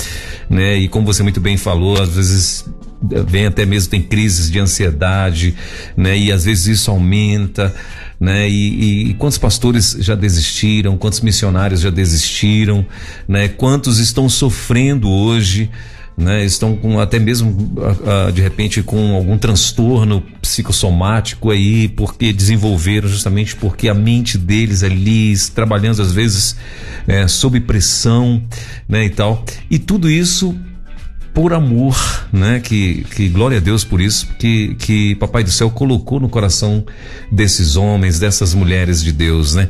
[0.48, 0.76] né?
[0.76, 2.64] E como você muito bem falou, às vezes
[3.26, 5.54] vem até mesmo tem crises de ansiedade,
[5.96, 6.16] né?
[6.16, 7.74] E às vezes isso aumenta,
[8.20, 8.48] né?
[8.48, 12.84] E, e, quantos pastores já desistiram, quantos missionários já desistiram,
[13.26, 13.48] né?
[13.48, 15.70] Quantos estão sofrendo hoje,
[16.18, 23.08] né, estão com até mesmo uh, de repente com algum transtorno psicossomático aí, porque desenvolveram
[23.08, 26.56] justamente porque a mente deles ali trabalhando às vezes
[27.06, 28.42] é, sob pressão,
[28.88, 29.44] né, e tal.
[29.70, 30.58] E tudo isso
[31.38, 31.96] por amor,
[32.32, 32.58] né?
[32.58, 36.84] Que, que glória a Deus por isso, que, que Papai do Céu colocou no coração
[37.30, 39.68] desses homens, dessas mulheres de Deus, né?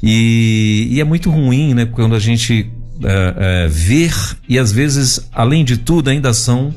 [0.00, 1.86] E, e é muito ruim, né?
[1.86, 2.70] Quando a gente
[3.02, 4.14] é, é, ver
[4.48, 6.72] e às vezes, além de tudo, ainda são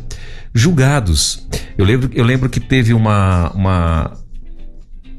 [0.55, 1.47] julgados.
[1.77, 4.17] Eu lembro, eu lembro que teve uma, uma,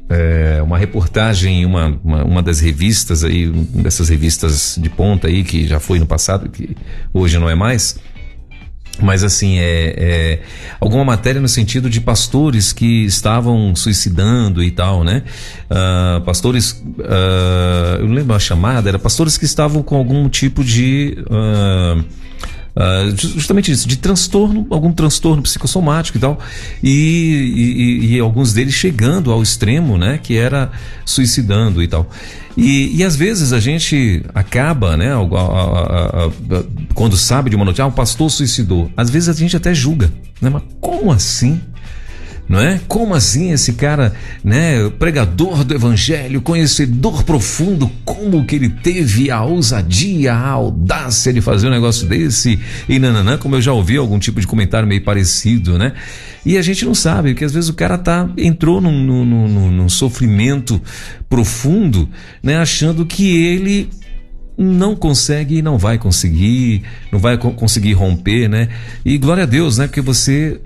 [0.09, 5.45] é, uma reportagem em uma, uma, uma, das revistas aí, dessas revistas de ponta aí,
[5.45, 6.75] que já foi no passado, que
[7.13, 7.97] hoje não é mais,
[9.01, 10.39] mas assim, é, é,
[10.79, 15.23] alguma matéria no sentido de pastores que estavam suicidando e tal, né?
[15.69, 21.17] Uh, pastores, uh, eu lembro a chamada, era pastores que estavam com algum tipo de.
[21.27, 22.03] Uh,
[22.75, 26.39] Uh, justamente isso, de transtorno, algum transtorno psicossomático e tal,
[26.81, 30.71] e, e, e, alguns deles chegando ao extremo, né, que era
[31.05, 32.09] suicidando e tal.
[32.57, 36.31] E, e às vezes a gente acaba, né, a, a, a,
[36.95, 40.11] quando sabe de uma notícia, ah, um pastor suicidou, às vezes a gente até julga,
[40.41, 41.61] né, mas como assim?
[42.47, 42.79] Não é?
[42.87, 44.13] Como assim esse cara,
[44.43, 51.41] né, pregador do evangelho, conhecedor profundo, como que ele teve a ousadia, a audácia de
[51.41, 52.59] fazer um negócio desse?
[52.87, 55.93] E nananã, como eu já ouvi algum tipo de comentário meio parecido, né?
[56.45, 59.71] E a gente não sabe, porque às vezes o cara tá, entrou num, num, num,
[59.71, 60.81] num sofrimento
[61.29, 62.09] profundo,
[62.43, 63.89] né, achando que ele
[64.57, 68.69] não consegue e não vai conseguir, não vai conseguir romper, né?
[69.03, 69.87] E glória a Deus, né?
[69.87, 70.59] Porque você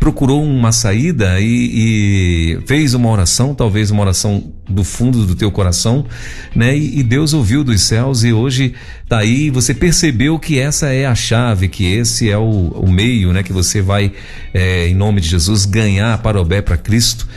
[0.00, 5.52] procurou uma saída e, e, fez uma oração, talvez uma oração do fundo do teu
[5.52, 6.06] coração,
[6.56, 6.76] né?
[6.76, 8.72] E, e Deus ouviu dos céus e hoje
[9.06, 13.30] tá aí, você percebeu que essa é a chave, que esse é o, o meio,
[13.32, 13.42] né?
[13.42, 14.10] Que você vai,
[14.54, 17.28] é, em nome de Jesus, ganhar para o bé para Cristo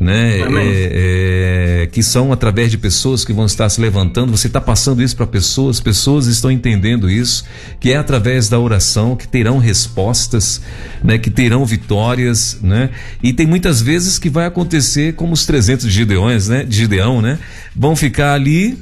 [0.00, 0.40] né?
[0.40, 4.30] É, é, que são através de pessoas que vão estar se levantando.
[4.32, 7.44] Você está passando isso para pessoas, pessoas estão entendendo isso,
[7.80, 10.60] que é através da oração que terão respostas,
[11.02, 11.18] né?
[11.18, 12.90] Que terão vitórias, né?
[13.22, 16.64] E tem muitas vezes que vai acontecer como os 300 Gideões, né?
[16.64, 17.38] De Gideão, né?
[17.74, 18.78] Vão ficar ali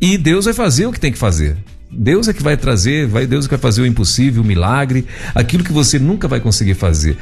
[0.00, 1.56] e Deus vai fazer o que tem que fazer.
[1.90, 5.06] Deus é que vai trazer, vai Deus é que vai fazer o impossível, o milagre,
[5.34, 7.16] aquilo que você nunca vai conseguir fazer.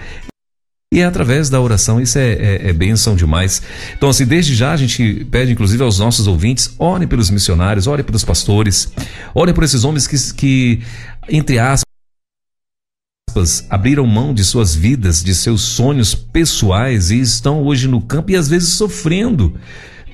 [0.93, 3.63] E é através da oração, isso é, é, é bênção demais.
[3.97, 8.05] Então, assim, desde já a gente pede, inclusive, aos nossos ouvintes, orem pelos missionários, orem
[8.05, 8.93] pelos pastores,
[9.35, 10.83] orem por esses homens que, que
[11.31, 11.87] entre aspas,
[13.71, 18.37] abriram mão de suas vidas, de seus sonhos pessoais e estão hoje no campo e
[18.37, 19.59] às vezes sofrendo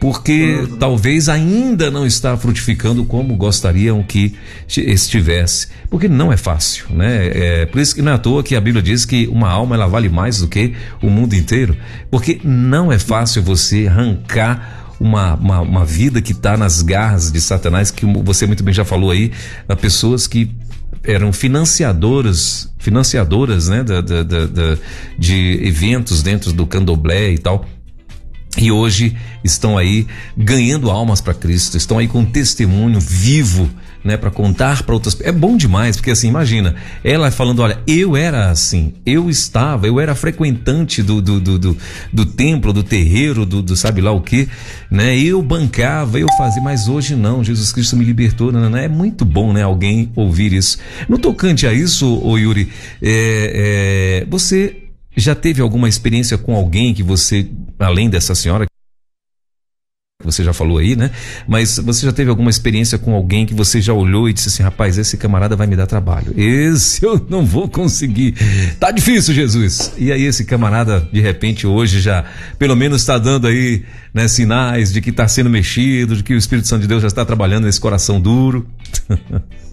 [0.00, 0.76] porque uhum.
[0.76, 4.34] talvez ainda não está frutificando como gostariam que
[4.68, 7.26] estivesse, porque não é fácil, né?
[7.26, 9.74] É, por isso que não é à toa que a Bíblia diz que uma alma
[9.74, 11.76] ela vale mais do que o mundo inteiro,
[12.10, 17.40] porque não é fácil você arrancar uma, uma, uma vida que está nas garras de
[17.40, 19.32] Satanás, que você muito bem já falou aí,
[19.80, 20.50] pessoas que
[21.04, 24.76] eram financiadoras, financiadoras, né, da, da, da,
[25.18, 27.64] de eventos dentro do candomblé e tal
[28.56, 33.68] e hoje estão aí ganhando almas para Cristo, estão aí com testemunho vivo,
[34.02, 35.16] né, para contar para outras.
[35.20, 36.74] É bom demais, porque assim, imagina,
[37.04, 41.76] ela falando, olha, eu era assim, eu estava, eu era frequentante do do, do, do,
[42.12, 44.48] do templo, do terreiro, do, do, sabe lá o que,
[44.90, 45.18] né?
[45.18, 49.52] Eu bancava, eu fazia, mas hoje não, Jesus Cristo me libertou, não, é muito bom,
[49.52, 50.78] né, alguém ouvir isso.
[51.08, 52.70] No tocante a isso, ô Yuri,
[53.02, 54.88] é, é, você
[55.18, 57.48] já teve alguma experiência com alguém que você,
[57.78, 58.78] além dessa senhora, que
[60.24, 61.12] você já falou aí, né?
[61.46, 64.64] Mas você já teve alguma experiência com alguém que você já olhou e disse assim,
[64.64, 66.34] rapaz, esse camarada vai me dar trabalho.
[66.36, 68.34] Esse eu não vou conseguir.
[68.80, 69.92] Tá difícil, Jesus.
[69.96, 72.24] E aí esse camarada, de repente, hoje já,
[72.58, 76.38] pelo menos está dando aí, né, sinais de que está sendo mexido, de que o
[76.38, 78.66] Espírito Santo de Deus já está trabalhando nesse coração duro.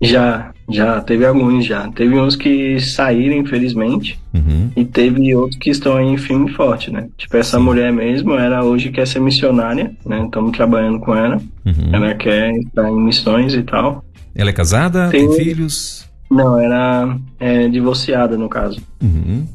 [0.00, 1.88] Já, já, teve alguns já.
[1.88, 4.70] Teve uns que saíram, infelizmente, uhum.
[4.76, 7.08] e teve outros que estão aí em firme e forte, né?
[7.16, 7.64] Tipo, essa Sim.
[7.64, 10.24] mulher mesmo, ela hoje quer ser missionária, né?
[10.24, 11.36] Estamos trabalhando com ela.
[11.66, 11.90] Uhum.
[11.92, 14.04] Ela quer estar em missões e tal.
[14.34, 15.08] Ela é casada?
[15.08, 16.08] Tem, tem filhos?
[16.30, 18.80] Não, ela é divorciada, no caso.
[19.02, 19.46] Uhum.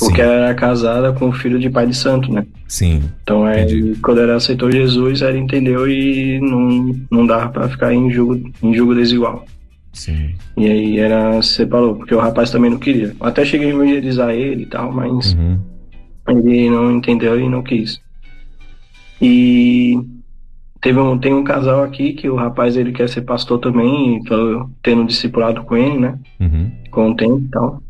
[0.00, 0.22] Porque Sim.
[0.22, 2.46] ela era casada com o filho de pai de santo, né?
[2.66, 3.02] Sim.
[3.22, 3.66] Então, é,
[4.02, 8.74] quando ela aceitou Jesus, ela entendeu e não, não dava para ficar em julgo, em
[8.74, 9.44] julgo desigual.
[9.92, 10.34] Sim.
[10.56, 13.14] E aí ela se separou, porque o rapaz também não queria.
[13.20, 15.58] Até cheguei a evangelizar ele e tal, mas uhum.
[16.28, 18.00] ele não entendeu e não quis.
[19.20, 19.98] E
[20.80, 24.70] teve um, tem um casal aqui que o rapaz ele quer ser pastor também, tô
[24.82, 26.18] tendo discipulado com ele, né?
[26.40, 26.70] Uhum.
[26.90, 27.82] Com o tempo e tal.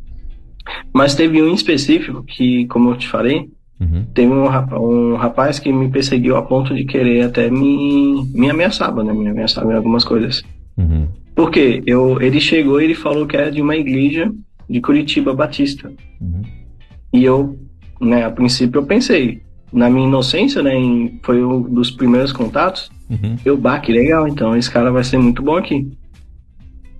[0.92, 3.48] Mas teve um em específico que, como eu te falei,
[3.80, 4.04] uhum.
[4.14, 9.02] teve um, um, rapaz que me perseguiu a ponto de querer até me, me ameaçava,
[9.04, 9.12] né?
[9.12, 10.42] Me ameaçava em algumas coisas.
[10.76, 11.08] Uhum.
[11.34, 14.32] Porque eu, ele chegou e ele falou que era de uma igreja
[14.68, 15.92] de Curitiba Batista.
[16.20, 16.42] Uhum.
[17.12, 17.58] E eu,
[18.00, 19.42] né, a princípio eu pensei,
[19.72, 23.36] na minha inocência, né, em, foi um dos primeiros contatos, uhum.
[23.44, 25.90] eu, bah, que legal, então esse cara vai ser muito bom aqui.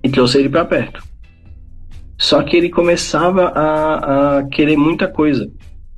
[0.03, 1.03] E trouxe ele para perto.
[2.21, 5.51] Só que ele começava a, a querer muita coisa.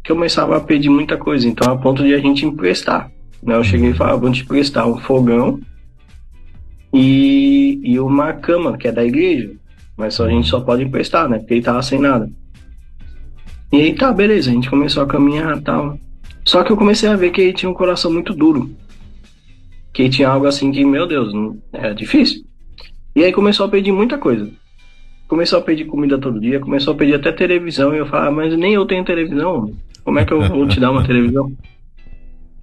[0.07, 3.11] Começava a pedir muita coisa, então a ponto de a gente emprestar.
[3.43, 3.53] Né?
[3.53, 5.59] Eu cheguei e falava, vou te emprestar um fogão
[6.93, 9.51] e, e uma cama, que é da igreja.
[9.97, 11.39] Mas só, a gente só pode emprestar, né?
[11.39, 12.31] Porque ele tava sem nada.
[13.69, 15.99] E aí tá, beleza, a gente começou a caminhar e tal.
[16.45, 18.73] Só que eu comecei a ver que ele tinha um coração muito duro.
[19.91, 21.33] Que tinha algo assim que, meu Deus,
[21.73, 22.45] era difícil.
[23.13, 24.49] E aí começou a pedir muita coisa
[25.33, 28.55] começou a pedir comida todo dia, começou a pedir até televisão, e eu falava, mas
[28.55, 29.73] nem eu tenho televisão,
[30.03, 31.51] como é que eu vou te dar uma televisão?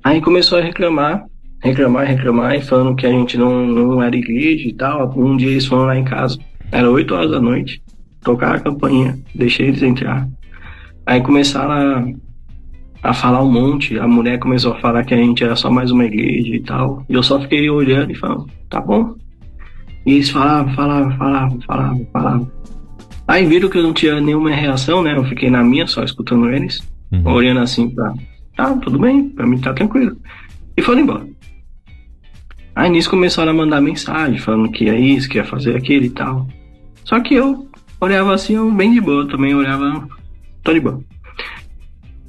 [0.04, 1.24] Aí começou a reclamar,
[1.60, 5.12] reclamar, reclamar, e falando que a gente não, não era igreja e tal.
[5.16, 6.38] Um dia eles foram lá em casa,
[6.70, 7.82] era 8 horas da noite,
[8.22, 10.28] tocar a campainha, deixei eles entrar.
[11.04, 11.72] Aí começaram
[13.02, 15.68] a, a falar um monte, a mulher começou a falar que a gente era só
[15.72, 17.04] mais uma igreja e tal.
[17.08, 19.16] E eu só fiquei olhando e falando, tá bom,
[20.06, 22.59] e eles falavam, falavam, falavam, falavam, falavam.
[23.30, 25.16] Aí viram que eu não tinha nenhuma reação, né?
[25.16, 26.80] Eu fiquei na minha, só escutando eles,
[27.12, 27.28] uhum.
[27.28, 28.12] olhando assim pra.
[28.56, 30.16] Tá, tudo bem, pra mim tá tranquilo.
[30.76, 31.28] E foram embora.
[32.74, 36.10] Aí nisso começaram a mandar mensagem, falando que ia isso, que ia fazer aquilo e
[36.10, 36.48] tal.
[37.04, 37.70] Só que eu
[38.00, 40.08] olhava assim, eu bem de boa, também olhava,
[40.64, 41.00] tô de boa.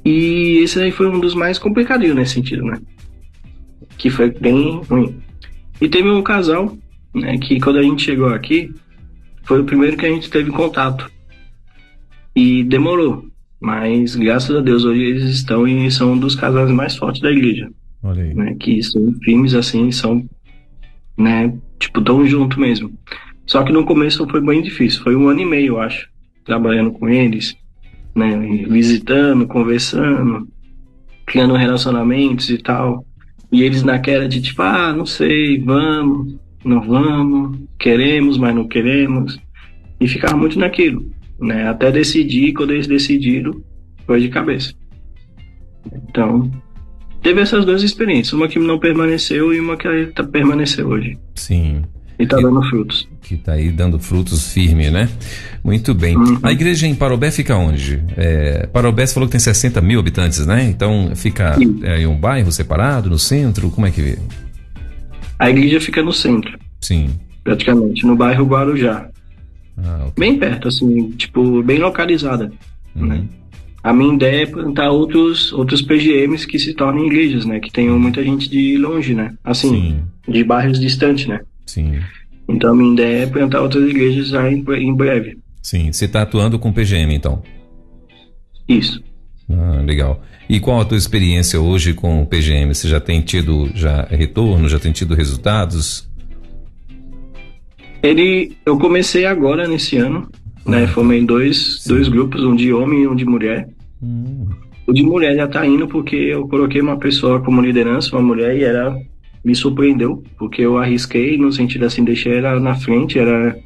[0.04, 2.80] E esse aí foi um dos mais complicadinhos nesse sentido, né?
[3.98, 5.20] Que foi bem ruim.
[5.80, 6.78] E teve um casal
[7.12, 8.72] né, que quando a gente chegou aqui,
[9.44, 11.10] foi o primeiro que a gente teve contato.
[12.34, 13.26] E demorou,
[13.60, 17.30] mas graças a Deus hoje eles estão e são um dos casais mais fortes da
[17.30, 17.70] igreja.
[18.02, 18.34] Olha aí.
[18.34, 20.28] Né, que são firmes assim, são,
[21.16, 22.92] né, tipo, tão junto mesmo.
[23.46, 26.08] Só que no começo foi bem difícil, foi um ano e meio, eu acho,
[26.44, 27.56] trabalhando com eles,
[28.14, 28.36] né,
[28.68, 30.48] visitando, conversando,
[31.26, 33.04] criando relacionamentos e tal.
[33.50, 39.38] E eles naquela de tipo, ah, não sei, vamos, não vamos, queremos, mas não queremos.
[40.00, 41.04] E ficava muito naquilo,
[41.40, 41.68] né?
[41.68, 43.52] Até decidir, quando eles decidiram,
[44.06, 44.72] foi de cabeça.
[46.08, 46.50] Então,
[47.22, 51.18] teve essas duas experiências, uma que não permaneceu e uma que tá, permaneceu hoje.
[51.34, 51.82] Sim.
[52.18, 53.08] E está dando frutos.
[53.20, 55.08] Que está aí dando frutos firmes, né?
[55.64, 56.16] Muito bem.
[56.16, 56.38] Uhum.
[56.42, 58.02] A igreja em Parobé fica onde?
[58.16, 60.64] É, Parobé você falou que tem 60 mil habitantes, né?
[60.64, 63.70] Então fica é, em um bairro separado, no centro?
[63.70, 64.18] Como é que.
[65.42, 66.56] A igreja fica no centro.
[66.80, 67.10] Sim.
[67.42, 69.08] Praticamente, no bairro Guarujá.
[69.76, 70.12] Ah, okay.
[70.16, 72.52] Bem perto, assim, tipo, bem localizada.
[72.94, 73.06] Uhum.
[73.06, 73.24] Né?
[73.82, 77.58] A minha ideia é plantar outros, outros PGMs que se tornem igrejas, né?
[77.58, 79.34] Que tenham muita gente de longe, né?
[79.42, 80.32] Assim, Sim.
[80.32, 81.40] de bairros distantes, né?
[81.66, 81.98] Sim.
[82.48, 85.38] Então a minha ideia é plantar outras igrejas já em, em breve.
[85.60, 87.42] Sim, você está atuando com PGM então?
[88.68, 89.02] Isso.
[89.52, 90.22] Ah, legal.
[90.48, 92.74] E qual a tua experiência hoje com o PGM?
[92.74, 96.08] Você já tem tido já retorno, já tem tido resultados?
[98.02, 100.28] Ele, eu comecei agora nesse ano,
[100.66, 100.86] né?
[100.88, 103.68] Formei dois, dois grupos, um de homem e um de mulher.
[104.02, 104.48] Hum.
[104.86, 108.56] O de mulher já tá indo porque eu coloquei uma pessoa como liderança, uma mulher,
[108.56, 108.96] e ela
[109.44, 113.56] me surpreendeu, porque eu arrisquei no sentido assim, deixei ela na frente, era.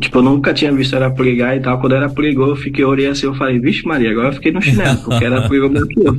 [0.00, 1.80] Tipo, eu nunca tinha visto ela pregar e tal.
[1.80, 4.60] Quando ela pregou, eu fiquei, olhei assim, eu falei, vixe Maria, agora eu fiquei no
[4.60, 6.16] chinelo, porque ela pregou melhor que eu.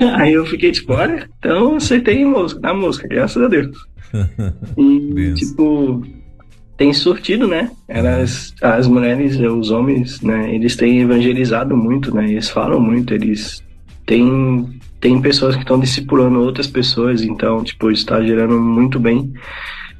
[0.16, 2.24] Aí eu fiquei tipo, olha, então acertei
[2.60, 3.76] na música, graças a Deus.
[4.76, 6.02] E, tipo,
[6.76, 7.70] tem surtido, né?
[7.88, 10.54] Elas, as mulheres, os homens, né?
[10.54, 12.30] Eles têm evangelizado muito, né?
[12.30, 13.62] Eles falam muito, eles
[14.06, 19.32] têm, têm pessoas que estão discipulando outras pessoas, então, tipo, está gerando muito bem.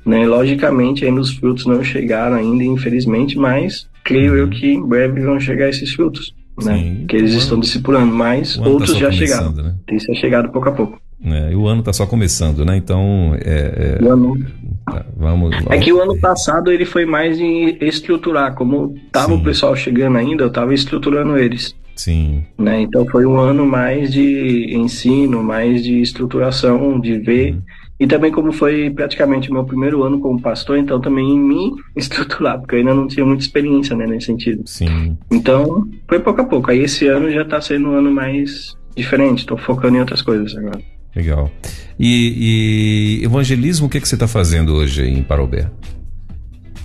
[0.05, 0.27] Né?
[0.27, 5.39] Logicamente, ainda os frutos não chegaram ainda, infelizmente, mas creio eu que em breve vão
[5.39, 6.79] chegar esses frutos, né?
[6.79, 9.53] Sim, que eles estão discipulando, mas tá outros tá já chegaram.
[9.53, 9.75] Né?
[9.87, 11.01] Tem se chegado pouco a pouco.
[11.23, 12.77] É, e o ano está só começando, né?
[12.77, 14.39] Então, é, é, ano...
[14.87, 19.35] Tá, vamos, vamos, É que o ano passado ele foi mais em estruturar, como tava
[19.35, 19.41] Sim.
[19.41, 21.75] o pessoal chegando ainda, eu estava estruturando eles.
[21.95, 22.43] Sim.
[22.59, 22.81] Né?
[22.81, 27.53] Então foi um ano mais de ensino, mais de estruturação, de ver.
[27.53, 27.63] Uhum.
[28.01, 31.73] E também como foi praticamente o meu primeiro ano como pastor, então também em me
[31.95, 34.63] estruturar, porque eu ainda não tinha muita experiência né, nesse sentido.
[34.65, 35.19] Sim.
[35.31, 36.71] Então foi pouco a pouco.
[36.71, 40.57] Aí esse ano já está sendo um ano mais diferente, estou focando em outras coisas
[40.57, 40.81] agora.
[41.15, 41.51] Legal.
[41.99, 45.71] E, e evangelismo, o que, é que você está fazendo hoje em Parobé?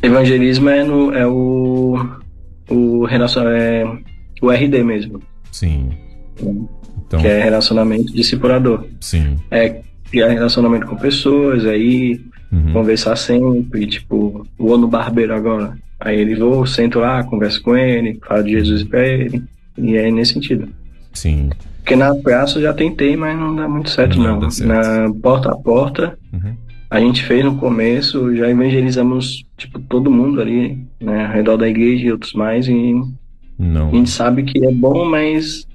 [0.02, 1.98] Evangelismo é, no, é o,
[2.70, 3.84] o, é
[4.42, 5.22] o RD mesmo.
[5.50, 5.92] Sim.
[7.08, 7.22] Então...
[7.22, 8.86] Que é relacionamento discipulador.
[9.00, 9.38] Sim.
[9.50, 9.82] É
[10.16, 12.72] criar relacionamento com pessoas, aí uhum.
[12.72, 15.78] conversar sempre, tipo, vou no barbeiro agora.
[16.00, 19.44] Aí ele vou, sento lá, converso com ele, falo de Jesus pra ele.
[19.78, 20.70] E é nesse sentido.
[21.12, 21.50] Sim.
[21.80, 24.40] Porque na praça eu já tentei, mas não dá muito certo, não.
[24.40, 24.50] não.
[24.50, 24.70] Certo.
[24.70, 26.56] Na porta a porta, uhum.
[26.90, 31.68] a gente fez no começo, já evangelizamos, tipo, todo mundo ali, né, ao redor da
[31.68, 32.94] igreja e outros mais, e
[33.60, 33.90] não.
[33.90, 35.68] a gente sabe que é bom, mas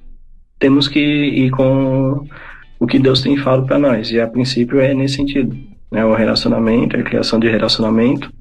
[0.58, 2.26] temos que ir com
[2.80, 4.10] o que Deus tem falado para nós.
[4.10, 5.56] E a princípio é nesse sentido,
[5.92, 8.32] né, o relacionamento, a criação de relacionamento,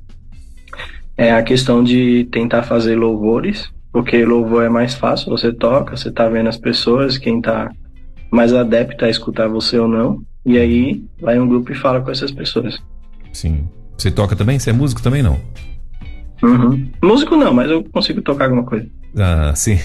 [1.18, 6.10] é a questão de tentar fazer louvores, porque louvor é mais fácil, você toca, você
[6.10, 7.70] tá vendo as pessoas, quem tá
[8.32, 12.10] mais adepto a escutar você ou não, e aí vai um grupo e fala com
[12.10, 12.80] essas pessoas.
[13.34, 13.68] Sim.
[13.98, 14.58] Você toca também?
[14.58, 15.38] Você é músico também, não?
[16.42, 16.88] Uhum.
[17.02, 18.88] Músico não, mas eu consigo tocar alguma coisa.
[19.18, 19.78] Ah, sim.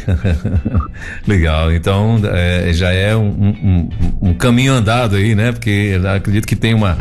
[1.26, 1.72] Legal.
[1.72, 3.88] Então é, já é um, um,
[4.22, 5.52] um, caminho andado aí, né?
[5.52, 6.98] Porque acredito que tem uma,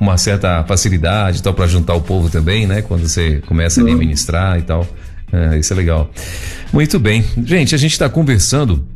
[0.00, 2.80] uma certa facilidade tal para juntar o povo também, né?
[2.82, 3.92] Quando você começa uhum.
[3.92, 4.86] a ministrar e tal.
[5.32, 6.10] É, isso é legal.
[6.72, 7.24] Muito bem.
[7.44, 8.86] Gente, a gente está conversando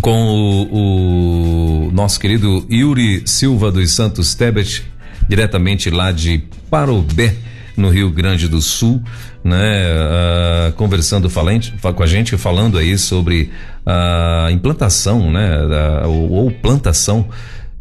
[0.00, 4.84] com o, o, nosso querido Yuri Silva dos Santos Tebet,
[5.28, 7.34] diretamente lá de Parobé,
[7.80, 9.02] no Rio Grande do Sul,
[9.42, 9.86] né?
[9.86, 13.50] Uh, conversando falante, com a gente, falando aí sobre
[13.84, 15.58] a implantação, né?
[16.06, 17.28] ou, ou plantação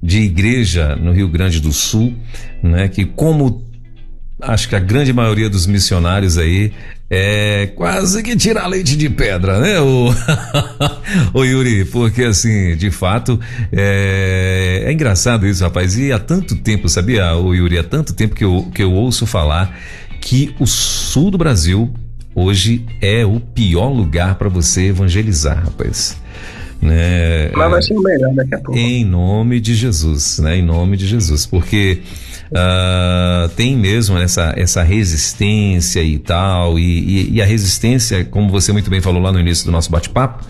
[0.01, 2.15] de igreja no Rio Grande do Sul,
[2.63, 2.87] né?
[2.87, 3.67] Que como
[4.41, 6.71] acho que a grande maioria dos missionários aí
[7.09, 10.13] é quase que tirar leite de pedra, né, o,
[11.33, 11.85] o Yuri?
[11.85, 13.39] Porque, assim, de fato,
[13.71, 15.97] é, é engraçado isso, rapaz.
[15.97, 17.79] E há tanto tempo, sabia, o Yuri?
[17.79, 19.75] Há tanto tempo que eu, que eu ouço falar
[20.21, 21.91] que o sul do Brasil
[22.35, 26.15] hoje é o pior lugar para você evangelizar, rapaz.
[26.81, 27.49] Né?
[27.53, 28.79] Mas vai ser o melhor daqui a pouco.
[28.79, 30.57] Em nome de Jesus, né?
[30.57, 32.01] Em nome de Jesus, porque
[32.51, 38.73] Uh, tem mesmo essa, essa resistência e tal, e, e, e, a resistência, como você
[38.73, 40.43] muito bem falou lá no início do nosso bate-papo,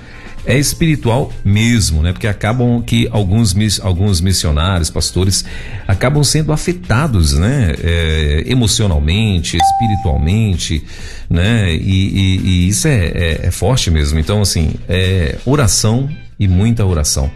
[0.45, 2.14] é espiritual mesmo, né?
[2.14, 5.43] Porque acabam que alguns, alguns missionários, pastores,
[5.88, 7.76] acabam sendo afetados, né?
[7.84, 10.84] É, emocionalmente, espiritualmente,
[11.30, 11.74] né?
[11.74, 14.18] E, e, e isso é, é, é, forte mesmo.
[14.18, 17.29] Então, assim, é oração e muita oração.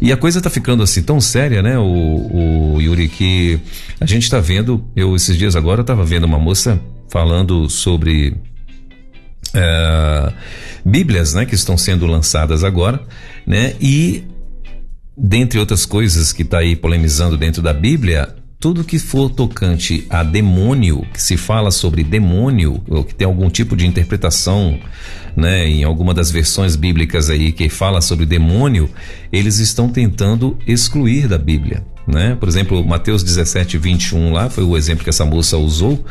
[0.00, 3.60] E a coisa tá ficando assim tão séria, né, o, o Yuri, que
[4.00, 6.80] a gente tá vendo, eu esses dias agora tava vendo uma moça
[7.10, 8.34] falando sobre
[9.52, 10.32] é,
[10.84, 13.02] Bíblias, né, que estão sendo lançadas agora,
[13.46, 14.24] né, e
[15.16, 20.22] dentre outras coisas que está aí polemizando dentro da Bíblia, tudo que for tocante a
[20.22, 24.78] demônio, que se fala sobre demônio, ou que tem algum tipo de interpretação,
[25.36, 28.88] né, em alguma das versões bíblicas aí que fala sobre demônio,
[29.30, 32.36] eles estão tentando excluir da Bíblia, né?
[32.40, 36.02] Por exemplo, Mateus 17, 21 lá, foi o exemplo que essa moça usou,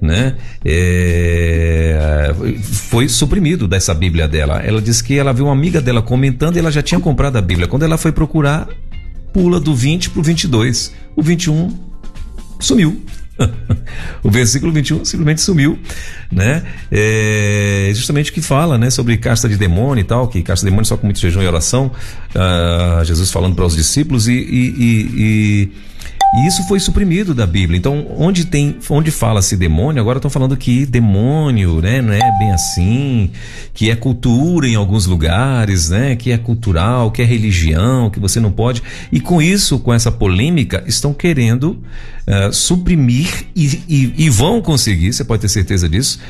[0.00, 0.36] né?
[0.64, 2.32] É,
[2.62, 4.60] foi suprimido dessa Bíblia dela.
[4.60, 7.42] Ela disse que ela viu uma amiga dela comentando e ela já tinha comprado a
[7.42, 7.66] Bíblia.
[7.66, 8.68] Quando ela foi procurar,
[9.32, 10.92] pula do 20 para o 22.
[11.16, 11.76] O 21
[12.58, 13.00] sumiu.
[14.22, 15.78] o versículo 21 simplesmente sumiu,
[16.30, 16.62] né?
[16.90, 18.90] É justamente o que fala, né?
[18.90, 21.46] Sobre casta de demônio e tal, que casta de demônio só com muito jejum e
[21.46, 21.90] oração.
[22.34, 25.72] Uh, Jesus falando para os discípulos e, e, e, e
[26.32, 27.76] e isso foi suprimido da Bíblia.
[27.76, 32.52] Então, onde tem, onde fala-se demônio, agora estão falando que demônio, né, não é bem
[32.52, 33.30] assim,
[33.74, 38.38] que é cultura em alguns lugares, né, que é cultural, que é religião, que você
[38.38, 38.82] não pode.
[39.10, 41.82] E com isso, com essa polêmica, estão querendo
[42.30, 46.20] uh, suprimir e, e, e, vão conseguir, você pode ter certeza disso,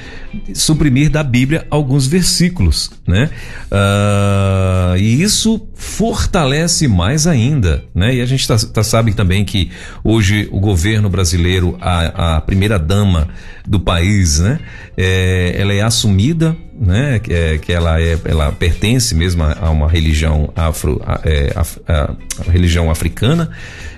[0.54, 3.28] suprimir da Bíblia alguns versículos, né?
[3.70, 8.14] Uh, e isso fortalece mais ainda, né?
[8.14, 9.70] E a gente tá, tá sabe também que
[10.02, 13.28] hoje o governo brasileiro, a, a primeira dama
[13.66, 14.58] do país, né?
[14.96, 17.18] É, ela é assumida, né?
[17.18, 21.52] Que, é, que ela é, ela pertence mesmo a, a uma religião afro, a, é,
[21.54, 22.14] a,
[22.46, 23.50] a religião africana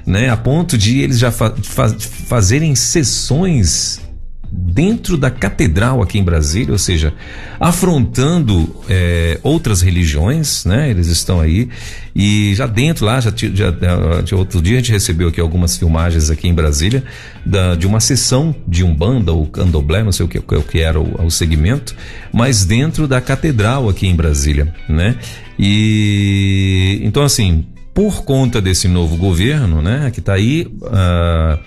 [0.07, 0.29] né?
[0.29, 1.55] A ponto de eles já fa
[2.27, 4.01] fazerem sessões
[4.55, 7.15] dentro da catedral aqui em Brasília, ou seja,
[7.59, 10.91] afrontando é, outras religiões, né?
[10.91, 11.71] Eles estão aí
[12.15, 13.71] e já dentro lá, já, já
[14.23, 17.03] de outro dia a gente recebeu aqui algumas filmagens aqui em Brasília
[17.45, 21.01] da, de uma sessão de umbanda ou candomblé, não sei o que, o que era
[21.01, 21.95] o, o segmento,
[22.33, 25.17] mas dentro da catedral aqui em Brasília, né?
[25.59, 31.59] E então assim por conta desse novo governo, né, que está aí, uh,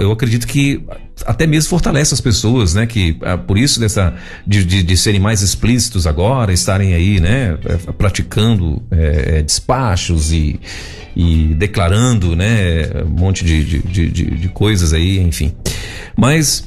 [0.00, 0.84] eu acredito que
[1.24, 4.14] até mesmo fortalece as pessoas, né, que uh, por isso dessa
[4.46, 10.58] de, de, de, serem mais explícitos agora, estarem aí, né, eh, praticando é, despachos e,
[11.14, 15.52] e declarando, né, um monte de, de, de, de coisas aí, enfim.
[16.16, 16.64] Mas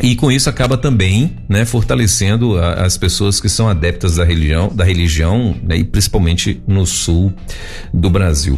[0.00, 4.68] e com isso acaba também, né, fortalecendo a, as pessoas que são adeptas da religião,
[4.68, 7.32] da religião, né, e principalmente no sul
[7.92, 8.54] do Brasil.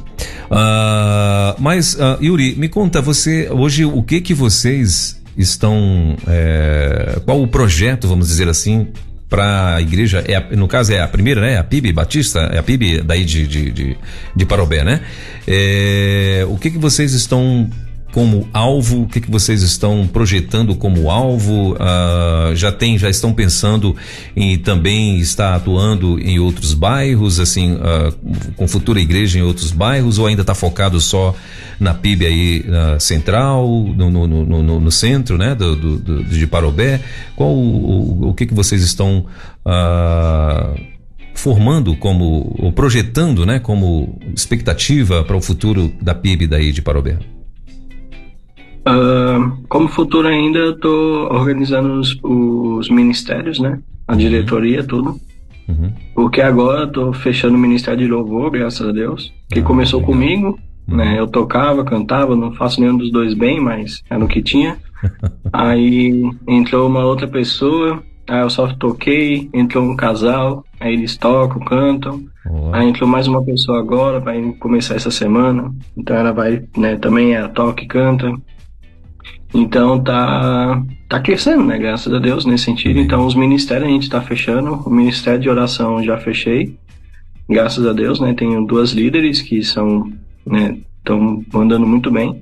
[0.51, 7.41] Uh, mas uh, Yuri, me conta você hoje o que que vocês estão, é, qual
[7.41, 8.89] o projeto, vamos dizer assim,
[9.29, 11.57] para a igreja, é a, no caso é a primeira, né?
[11.57, 13.97] A PIB Batista, é a PIB daí de, de, de,
[14.35, 15.01] de Parobé, né?
[15.47, 17.71] É, o que que vocês estão
[18.13, 19.03] como alvo?
[19.03, 21.75] O que, que vocês estão projetando como alvo?
[21.75, 23.97] Uh, já tem, já estão pensando
[24.35, 28.13] em também estar atuando em outros bairros, assim, uh,
[28.57, 31.35] com futura igreja em outros bairros, ou ainda está focado só
[31.79, 36.47] na PIB aí uh, central, no, no, no, no, centro, né, do, do, do, de
[36.47, 37.01] Parobé?
[37.37, 39.25] Qual o, o, que, que vocês estão
[41.35, 47.19] formando como, ou projetando, né, como expectativa para o futuro da PIB daí de Parobé?
[48.81, 53.79] Uh, como futuro ainda, eu tô organizando os, os ministérios, né?
[54.09, 54.19] A uhum.
[54.19, 55.21] diretoria, tudo.
[55.69, 55.93] Uhum.
[56.15, 59.33] Porque agora eu tô fechando o Ministério de Louvor, graças a Deus.
[59.51, 60.15] Que ah, começou legal.
[60.15, 60.59] comigo,
[60.89, 60.97] uhum.
[60.97, 61.19] né?
[61.19, 64.79] Eu tocava, cantava, não faço nenhum dos dois bem, mas era o que tinha.
[65.53, 71.61] aí entrou uma outra pessoa, aí eu só toquei, entrou um casal, aí eles tocam,
[71.61, 72.23] cantam.
[72.73, 75.73] Aí entrou mais uma pessoa agora, vai começar essa semana.
[75.97, 78.33] Então ela vai, né, também toca e canta.
[79.53, 81.79] Então tá, tá crescendo, né?
[81.79, 82.99] Graças a Deus nesse sentido.
[83.01, 84.75] Então os ministérios a gente tá fechando.
[84.75, 86.77] O Ministério de Oração já fechei.
[87.49, 88.33] Graças a Deus, né?
[88.33, 90.13] Tenho duas líderes que são,
[90.47, 90.79] né?
[90.99, 92.41] Estão mandando muito bem.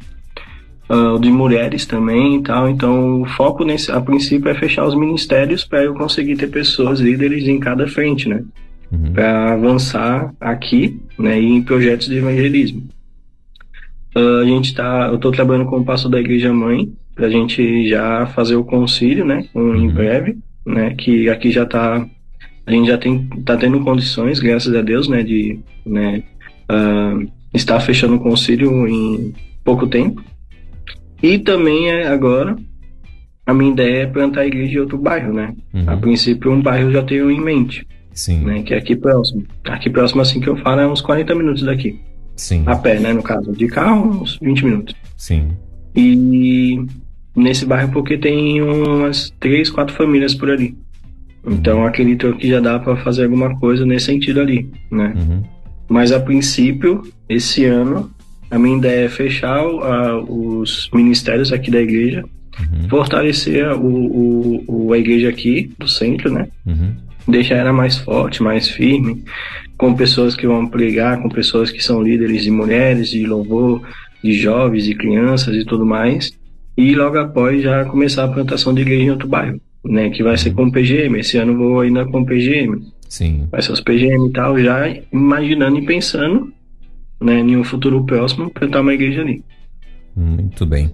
[0.90, 2.68] Uh, de mulheres também e tal.
[2.68, 7.00] Então o foco nesse, a princípio é fechar os ministérios para eu conseguir ter pessoas
[7.00, 8.42] líderes em cada frente, né?
[8.90, 9.12] Uhum.
[9.12, 11.40] Para avançar aqui, né?
[11.40, 12.88] E em projetos de evangelismo.
[14.18, 17.30] Uh, a gente tá, eu estou trabalhando com o pastor da igreja mãe para a
[17.30, 19.76] gente já fazer o concílio, né, um, uhum.
[19.76, 22.04] em breve, né, que aqui já está
[22.66, 26.22] a gente já tem, tá tendo condições, graças a Deus, né, de né,
[26.70, 29.32] uh, estar fechando o concílio em
[29.64, 30.22] pouco tempo.
[31.22, 32.56] E também é agora
[33.46, 35.54] a minha ideia é plantar a igreja em outro bairro, né?
[35.72, 35.84] Uhum.
[35.86, 37.86] A princípio, um bairro eu já tenho em mente.
[38.12, 38.44] Sim.
[38.44, 39.46] Né, que é aqui próximo.
[39.64, 41.98] Aqui próximo, assim que eu falo, é uns 40 minutos daqui.
[42.38, 42.62] Sim.
[42.66, 43.52] A pé, né, no caso.
[43.52, 44.94] De carro, uns 20 minutos.
[45.16, 45.48] Sim.
[45.94, 46.80] E
[47.34, 50.76] nesse bairro porque tem umas três, quatro famílias por ali.
[51.44, 51.86] Então uhum.
[51.86, 55.14] acredito que já dá para fazer alguma coisa nesse sentido ali, né?
[55.16, 55.42] Uhum.
[55.88, 58.10] Mas a princípio, esse ano,
[58.50, 62.24] a minha ideia é fechar os ministérios aqui da igreja,
[62.60, 62.88] uhum.
[62.88, 66.48] fortalecer o, o, o, a igreja aqui do centro, né?
[66.66, 66.94] Uhum.
[67.28, 69.22] Deixar ela mais forte, mais firme,
[69.76, 73.82] com pessoas que vão pregar, com pessoas que são líderes de mulheres, de louvor,
[74.24, 76.32] de jovens, de crianças e tudo mais.
[76.76, 80.10] E logo após já começar a plantação de igreja em outro bairro, né?
[80.10, 81.18] Que vai ser com PGM.
[81.18, 82.80] Esse ano vou ainda com PGM.
[83.08, 83.46] Sim.
[83.50, 86.52] Vai ser os PGM e tal, já imaginando e pensando,
[87.20, 89.42] né, em um futuro próximo, plantar uma igreja ali.
[90.14, 90.92] Muito bem.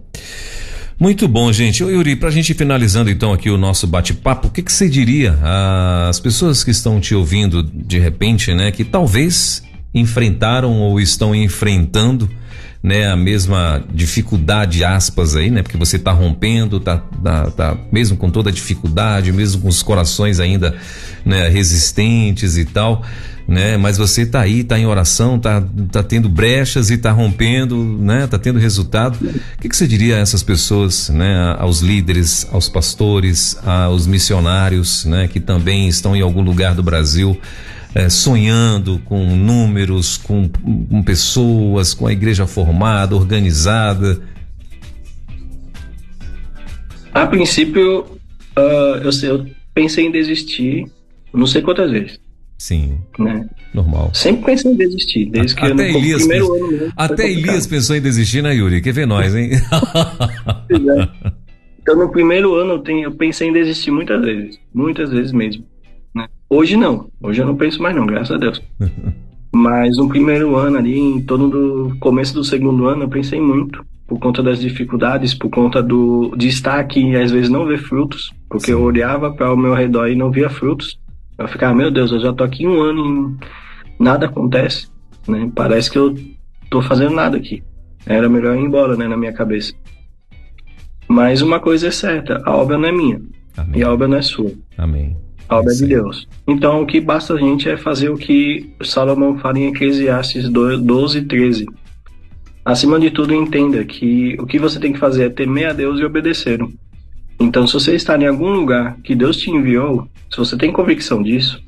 [0.99, 1.83] Muito bom, gente.
[1.83, 4.89] Ô, Yuri, para a gente finalizando então aqui o nosso bate-papo, o que, que você
[4.89, 5.37] diria
[6.09, 12.31] às pessoas que estão te ouvindo de repente, né, que talvez enfrentaram ou estão enfrentando
[12.83, 18.17] né, a mesma dificuldade, aspas aí, né, porque você está rompendo, tá, tá, tá, mesmo
[18.17, 20.77] com toda a dificuldade, mesmo com os corações ainda,
[21.25, 23.03] né, resistentes e tal,
[23.47, 27.77] né, mas você está aí, está em oração, está tá tendo brechas e está rompendo,
[28.01, 29.19] né, tá tendo resultado.
[29.23, 35.05] O que, que você diria a essas pessoas, né, aos líderes, aos pastores, aos missionários,
[35.05, 37.39] né, que também estão em algum lugar do Brasil,
[37.95, 44.21] é, sonhando com números, com, com pessoas, com a igreja formada, organizada?
[47.13, 48.01] A princípio,
[48.59, 50.87] uh, eu, eu pensei em desistir,
[51.33, 52.24] não sei quantas vezes.
[52.65, 52.97] Sim.
[53.19, 53.47] Né?
[53.75, 54.11] Normal.
[54.15, 56.63] Sempre pensei em desistir, desde que até eu Elias primeiro pens...
[56.63, 58.81] ano mesmo, Até Elias pensou em desistir, né, Yuri?
[58.81, 59.51] Quer ver nós, hein?
[59.53, 61.09] é.
[61.83, 64.59] Então, no primeiro ano, eu, tenho, eu pensei em desistir muitas vezes.
[64.73, 65.63] Muitas vezes mesmo.
[66.49, 67.11] Hoje não.
[67.23, 68.63] Hoje eu não penso mais não, graças a Deus.
[69.53, 73.85] Mas no primeiro ano ali, em torno do começo do segundo ano, eu pensei muito.
[74.07, 77.79] Por conta das dificuldades, por conta do de estar aqui e às vezes não ver
[77.79, 78.33] frutos.
[78.49, 78.73] Porque Sim.
[78.73, 80.99] eu olhava para o meu redor e não via frutos.
[81.39, 83.37] Eu ficava, meu Deus, eu já tô aqui um ano
[83.99, 84.89] e nada acontece.
[85.27, 85.51] Né?
[85.55, 86.15] Parece que eu
[86.71, 87.63] tô fazendo nada aqui.
[88.07, 89.73] Era melhor ir embora, né, na minha cabeça.
[91.09, 93.21] Mas uma coisa é certa, a obra não é minha.
[93.57, 93.81] Amém.
[93.81, 94.53] E a obra não é sua.
[94.77, 95.17] Amém
[95.49, 96.27] a obra de Deus.
[96.47, 101.23] Então, o que basta a gente é fazer o que Salomão fala em Eclesiastes 12,
[101.23, 101.67] 13.
[102.65, 106.01] Acima de tudo, entenda que o que você tem que fazer é temer a Deus
[106.01, 106.59] e obedecer.
[107.39, 111.23] Então, se você está em algum lugar que Deus te enviou, se você tem convicção
[111.23, 111.63] disso,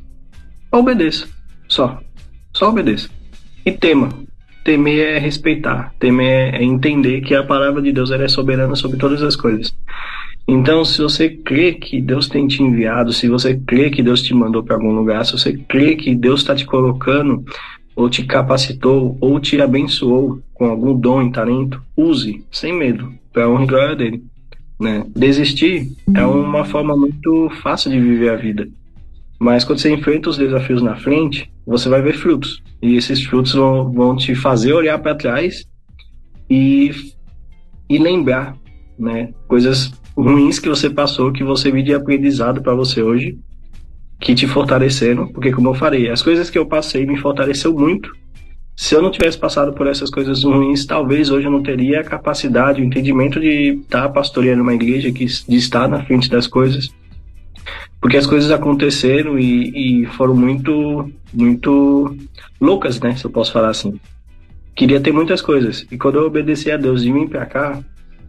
[0.70, 1.28] obedeça.
[1.68, 2.00] Só.
[2.52, 3.08] Só obedeça.
[3.64, 4.08] E tema.
[4.64, 5.94] Temer é respeitar.
[5.98, 9.74] Temer é entender que a palavra de Deus é soberana sobre todas as coisas.
[10.48, 14.32] Então, se você crê que Deus tem te enviado, se você crê que Deus te
[14.32, 17.44] mandou para algum lugar, se você crê que Deus está te colocando,
[17.96, 23.48] ou te capacitou, ou te abençoou com algum dom e talento, use, sem medo, para
[23.48, 24.22] honra e glória dele.
[24.78, 25.04] Né?
[25.14, 28.68] Desistir é uma forma muito fácil de viver a vida.
[29.38, 32.62] Mas quando você enfrenta os desafios na frente, você vai ver frutos.
[32.82, 35.66] E esses frutos vão, vão te fazer olhar para trás
[36.48, 36.90] e,
[37.88, 38.56] e lembrar
[38.98, 43.38] né, coisas ruins que você passou, que você viu de aprendizado para você hoje,
[44.18, 48.10] que te fortaleceram, porque como eu falei, as coisas que eu passei me fortaleceu muito.
[48.76, 52.04] Se eu não tivesse passado por essas coisas ruins, talvez hoje eu não teria a
[52.04, 56.90] capacidade, o entendimento de estar pastoreando uma igreja, de estar na frente das coisas.
[58.00, 62.14] Porque as coisas aconteceram e, e foram muito, muito
[62.60, 63.16] loucas, né?
[63.16, 63.98] Se eu posso falar assim.
[64.74, 65.86] Queria ter muitas coisas.
[65.90, 67.82] E quando eu obedeci a Deus e vim pra cá,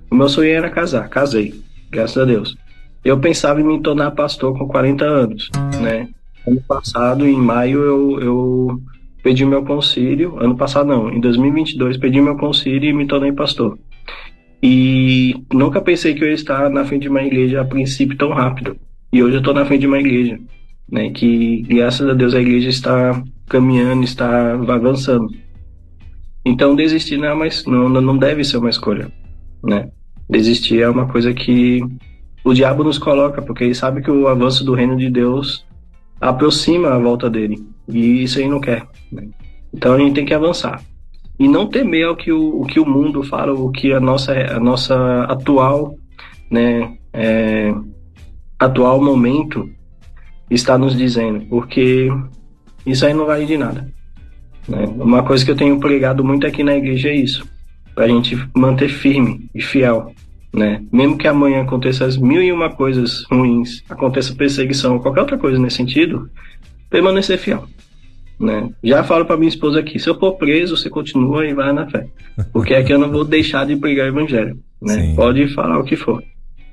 [0.09, 1.09] o meu sonho era casar.
[1.09, 1.53] Casei
[1.91, 2.55] graças a Deus.
[3.03, 5.49] Eu pensava em me tornar pastor com 40 anos,
[5.81, 6.07] né?
[6.47, 8.81] Ano passado, em maio, eu, eu
[9.27, 10.37] pedi meu concílio.
[10.39, 13.77] Ano passado, não, em 2022, pedi meu concílio e me tornei pastor.
[14.63, 18.29] E nunca pensei que eu ia estar na frente de uma igreja a princípio tão
[18.29, 18.77] rápido.
[19.11, 20.39] E hoje eu estou na frente de uma igreja,
[20.89, 21.09] né?
[21.09, 25.27] Que graças a Deus a igreja está caminhando, está avançando.
[26.45, 29.11] Então desistir não, é não, não deve ser uma escolha,
[29.61, 29.89] né?
[30.29, 31.81] Desistir é uma coisa que
[32.45, 35.65] o diabo nos coloca, porque ele sabe que o avanço do reino de Deus
[36.21, 37.61] aproxima a volta dele.
[37.89, 38.87] E isso aí não quer.
[39.11, 39.29] Né?
[39.73, 40.81] Então a gente tem que avançar.
[41.39, 44.33] E não temer o que o, o que o mundo fala, o que a nossa,
[44.33, 45.95] a nossa atual,
[46.49, 47.73] né, é,
[48.57, 49.69] atual momento
[50.49, 52.09] está nos dizendo, porque
[52.85, 53.87] isso aí não vai de nada.
[54.67, 54.85] Né?
[54.97, 57.47] Uma coisa que eu tenho pregado muito aqui na igreja é isso,
[57.93, 60.11] para a gente manter firme e fiel.
[60.53, 60.83] Né?
[60.91, 65.59] Mesmo que amanhã aconteça as mil e uma coisas ruins, aconteça perseguição, qualquer outra coisa
[65.59, 66.29] nesse sentido,
[66.89, 67.67] permanecer fiel.
[68.39, 68.69] Né?
[68.83, 71.89] Já falo para minha esposa aqui, se eu for preso, você continua e vai na
[71.89, 72.07] fé.
[72.53, 74.59] Porque aqui eu não vou deixar de pregar o evangelho.
[74.81, 75.13] Né?
[75.15, 76.23] Pode falar o que for.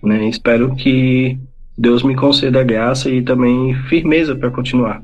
[0.03, 0.29] Né?
[0.29, 1.39] Espero que
[1.77, 5.03] Deus me conceda graça e também firmeza para continuar.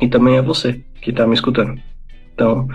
[0.00, 1.80] E também é você que está me escutando.
[2.34, 2.68] Então,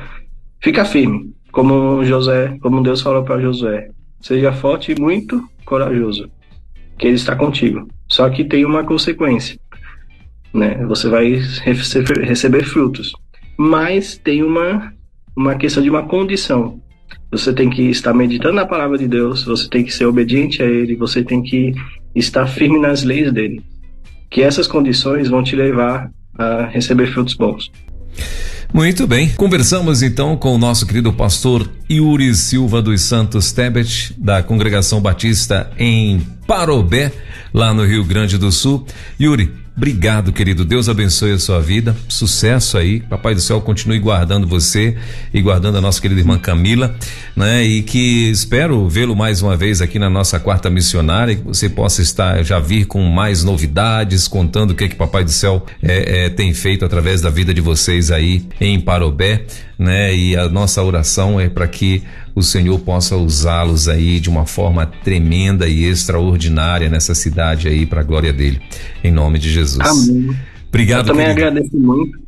[0.60, 3.90] fica firme, como José, como Deus falou para Josué.
[4.20, 6.30] Seja forte e muito corajoso,
[6.98, 7.88] que ele está contigo.
[8.08, 9.58] Só que tem uma consequência
[10.58, 10.86] né?
[10.88, 11.42] Você vai
[12.24, 13.14] receber, frutos.
[13.58, 14.94] Mas tem uma,
[15.36, 16.82] uma questão de uma condição.
[17.32, 20.66] Você tem que estar meditando na palavra de Deus, você tem que ser obediente a
[20.66, 21.74] Ele, você tem que
[22.16, 23.62] estar firme nas leis dele.
[24.30, 27.72] Que essas condições vão te levar a receber frutos bons.
[28.74, 34.44] Muito bem, conversamos então com o nosso querido pastor Yuri Silva dos Santos Tebet, da
[34.44, 37.14] Congregação Batista em Parobé,
[37.54, 38.86] lá no Rio Grande do Sul.
[39.20, 40.66] Yuri, Obrigado, querido.
[40.66, 41.96] Deus abençoe a sua vida.
[42.10, 43.00] Sucesso aí.
[43.00, 44.98] Papai do céu continue guardando você
[45.32, 46.96] e guardando a nossa querida irmã Camila,
[47.36, 47.64] né?
[47.64, 52.02] E que espero vê-lo mais uma vez aqui na nossa quarta missionária, que você possa
[52.02, 56.26] estar já vir com mais novidades, contando o que é que Papai do céu é,
[56.26, 59.46] é, tem feito através da vida de vocês aí em Parobé,
[59.78, 60.16] né?
[60.16, 62.04] E a nossa oração é para que
[62.34, 68.02] o Senhor possa usá-los aí de uma forma tremenda e extraordinária nessa cidade aí para
[68.02, 68.62] a glória dele.
[69.04, 69.80] Em nome de Jesus.
[69.80, 70.36] Amém.
[70.68, 71.08] Obrigado.
[71.08, 71.48] Eu também querido.
[71.48, 72.20] agradeço muito,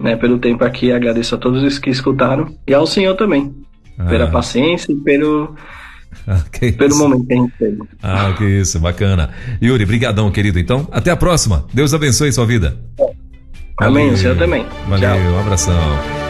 [0.00, 3.54] né, pelo tempo aqui, agradeço a todos os que escutaram e ao Senhor também,
[3.98, 4.04] ah.
[4.04, 5.54] pela paciência e pelo
[6.26, 6.98] ah, pelo isso.
[6.98, 7.78] momento que a gente teve.
[8.02, 9.30] Ah, que isso, bacana.
[9.62, 10.58] Yuri, brigadão, querido.
[10.58, 11.66] Então, até a próxima.
[11.72, 12.78] Deus abençoe sua vida.
[13.78, 14.64] Amém, o Senhor também.
[14.88, 15.18] Valeu, Tchau.
[15.18, 16.25] um abração.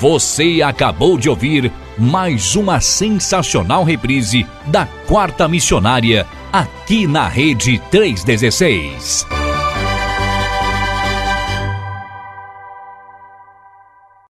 [0.00, 9.39] Você acabou de ouvir mais uma sensacional reprise da Quarta Missionária aqui na Rede 316.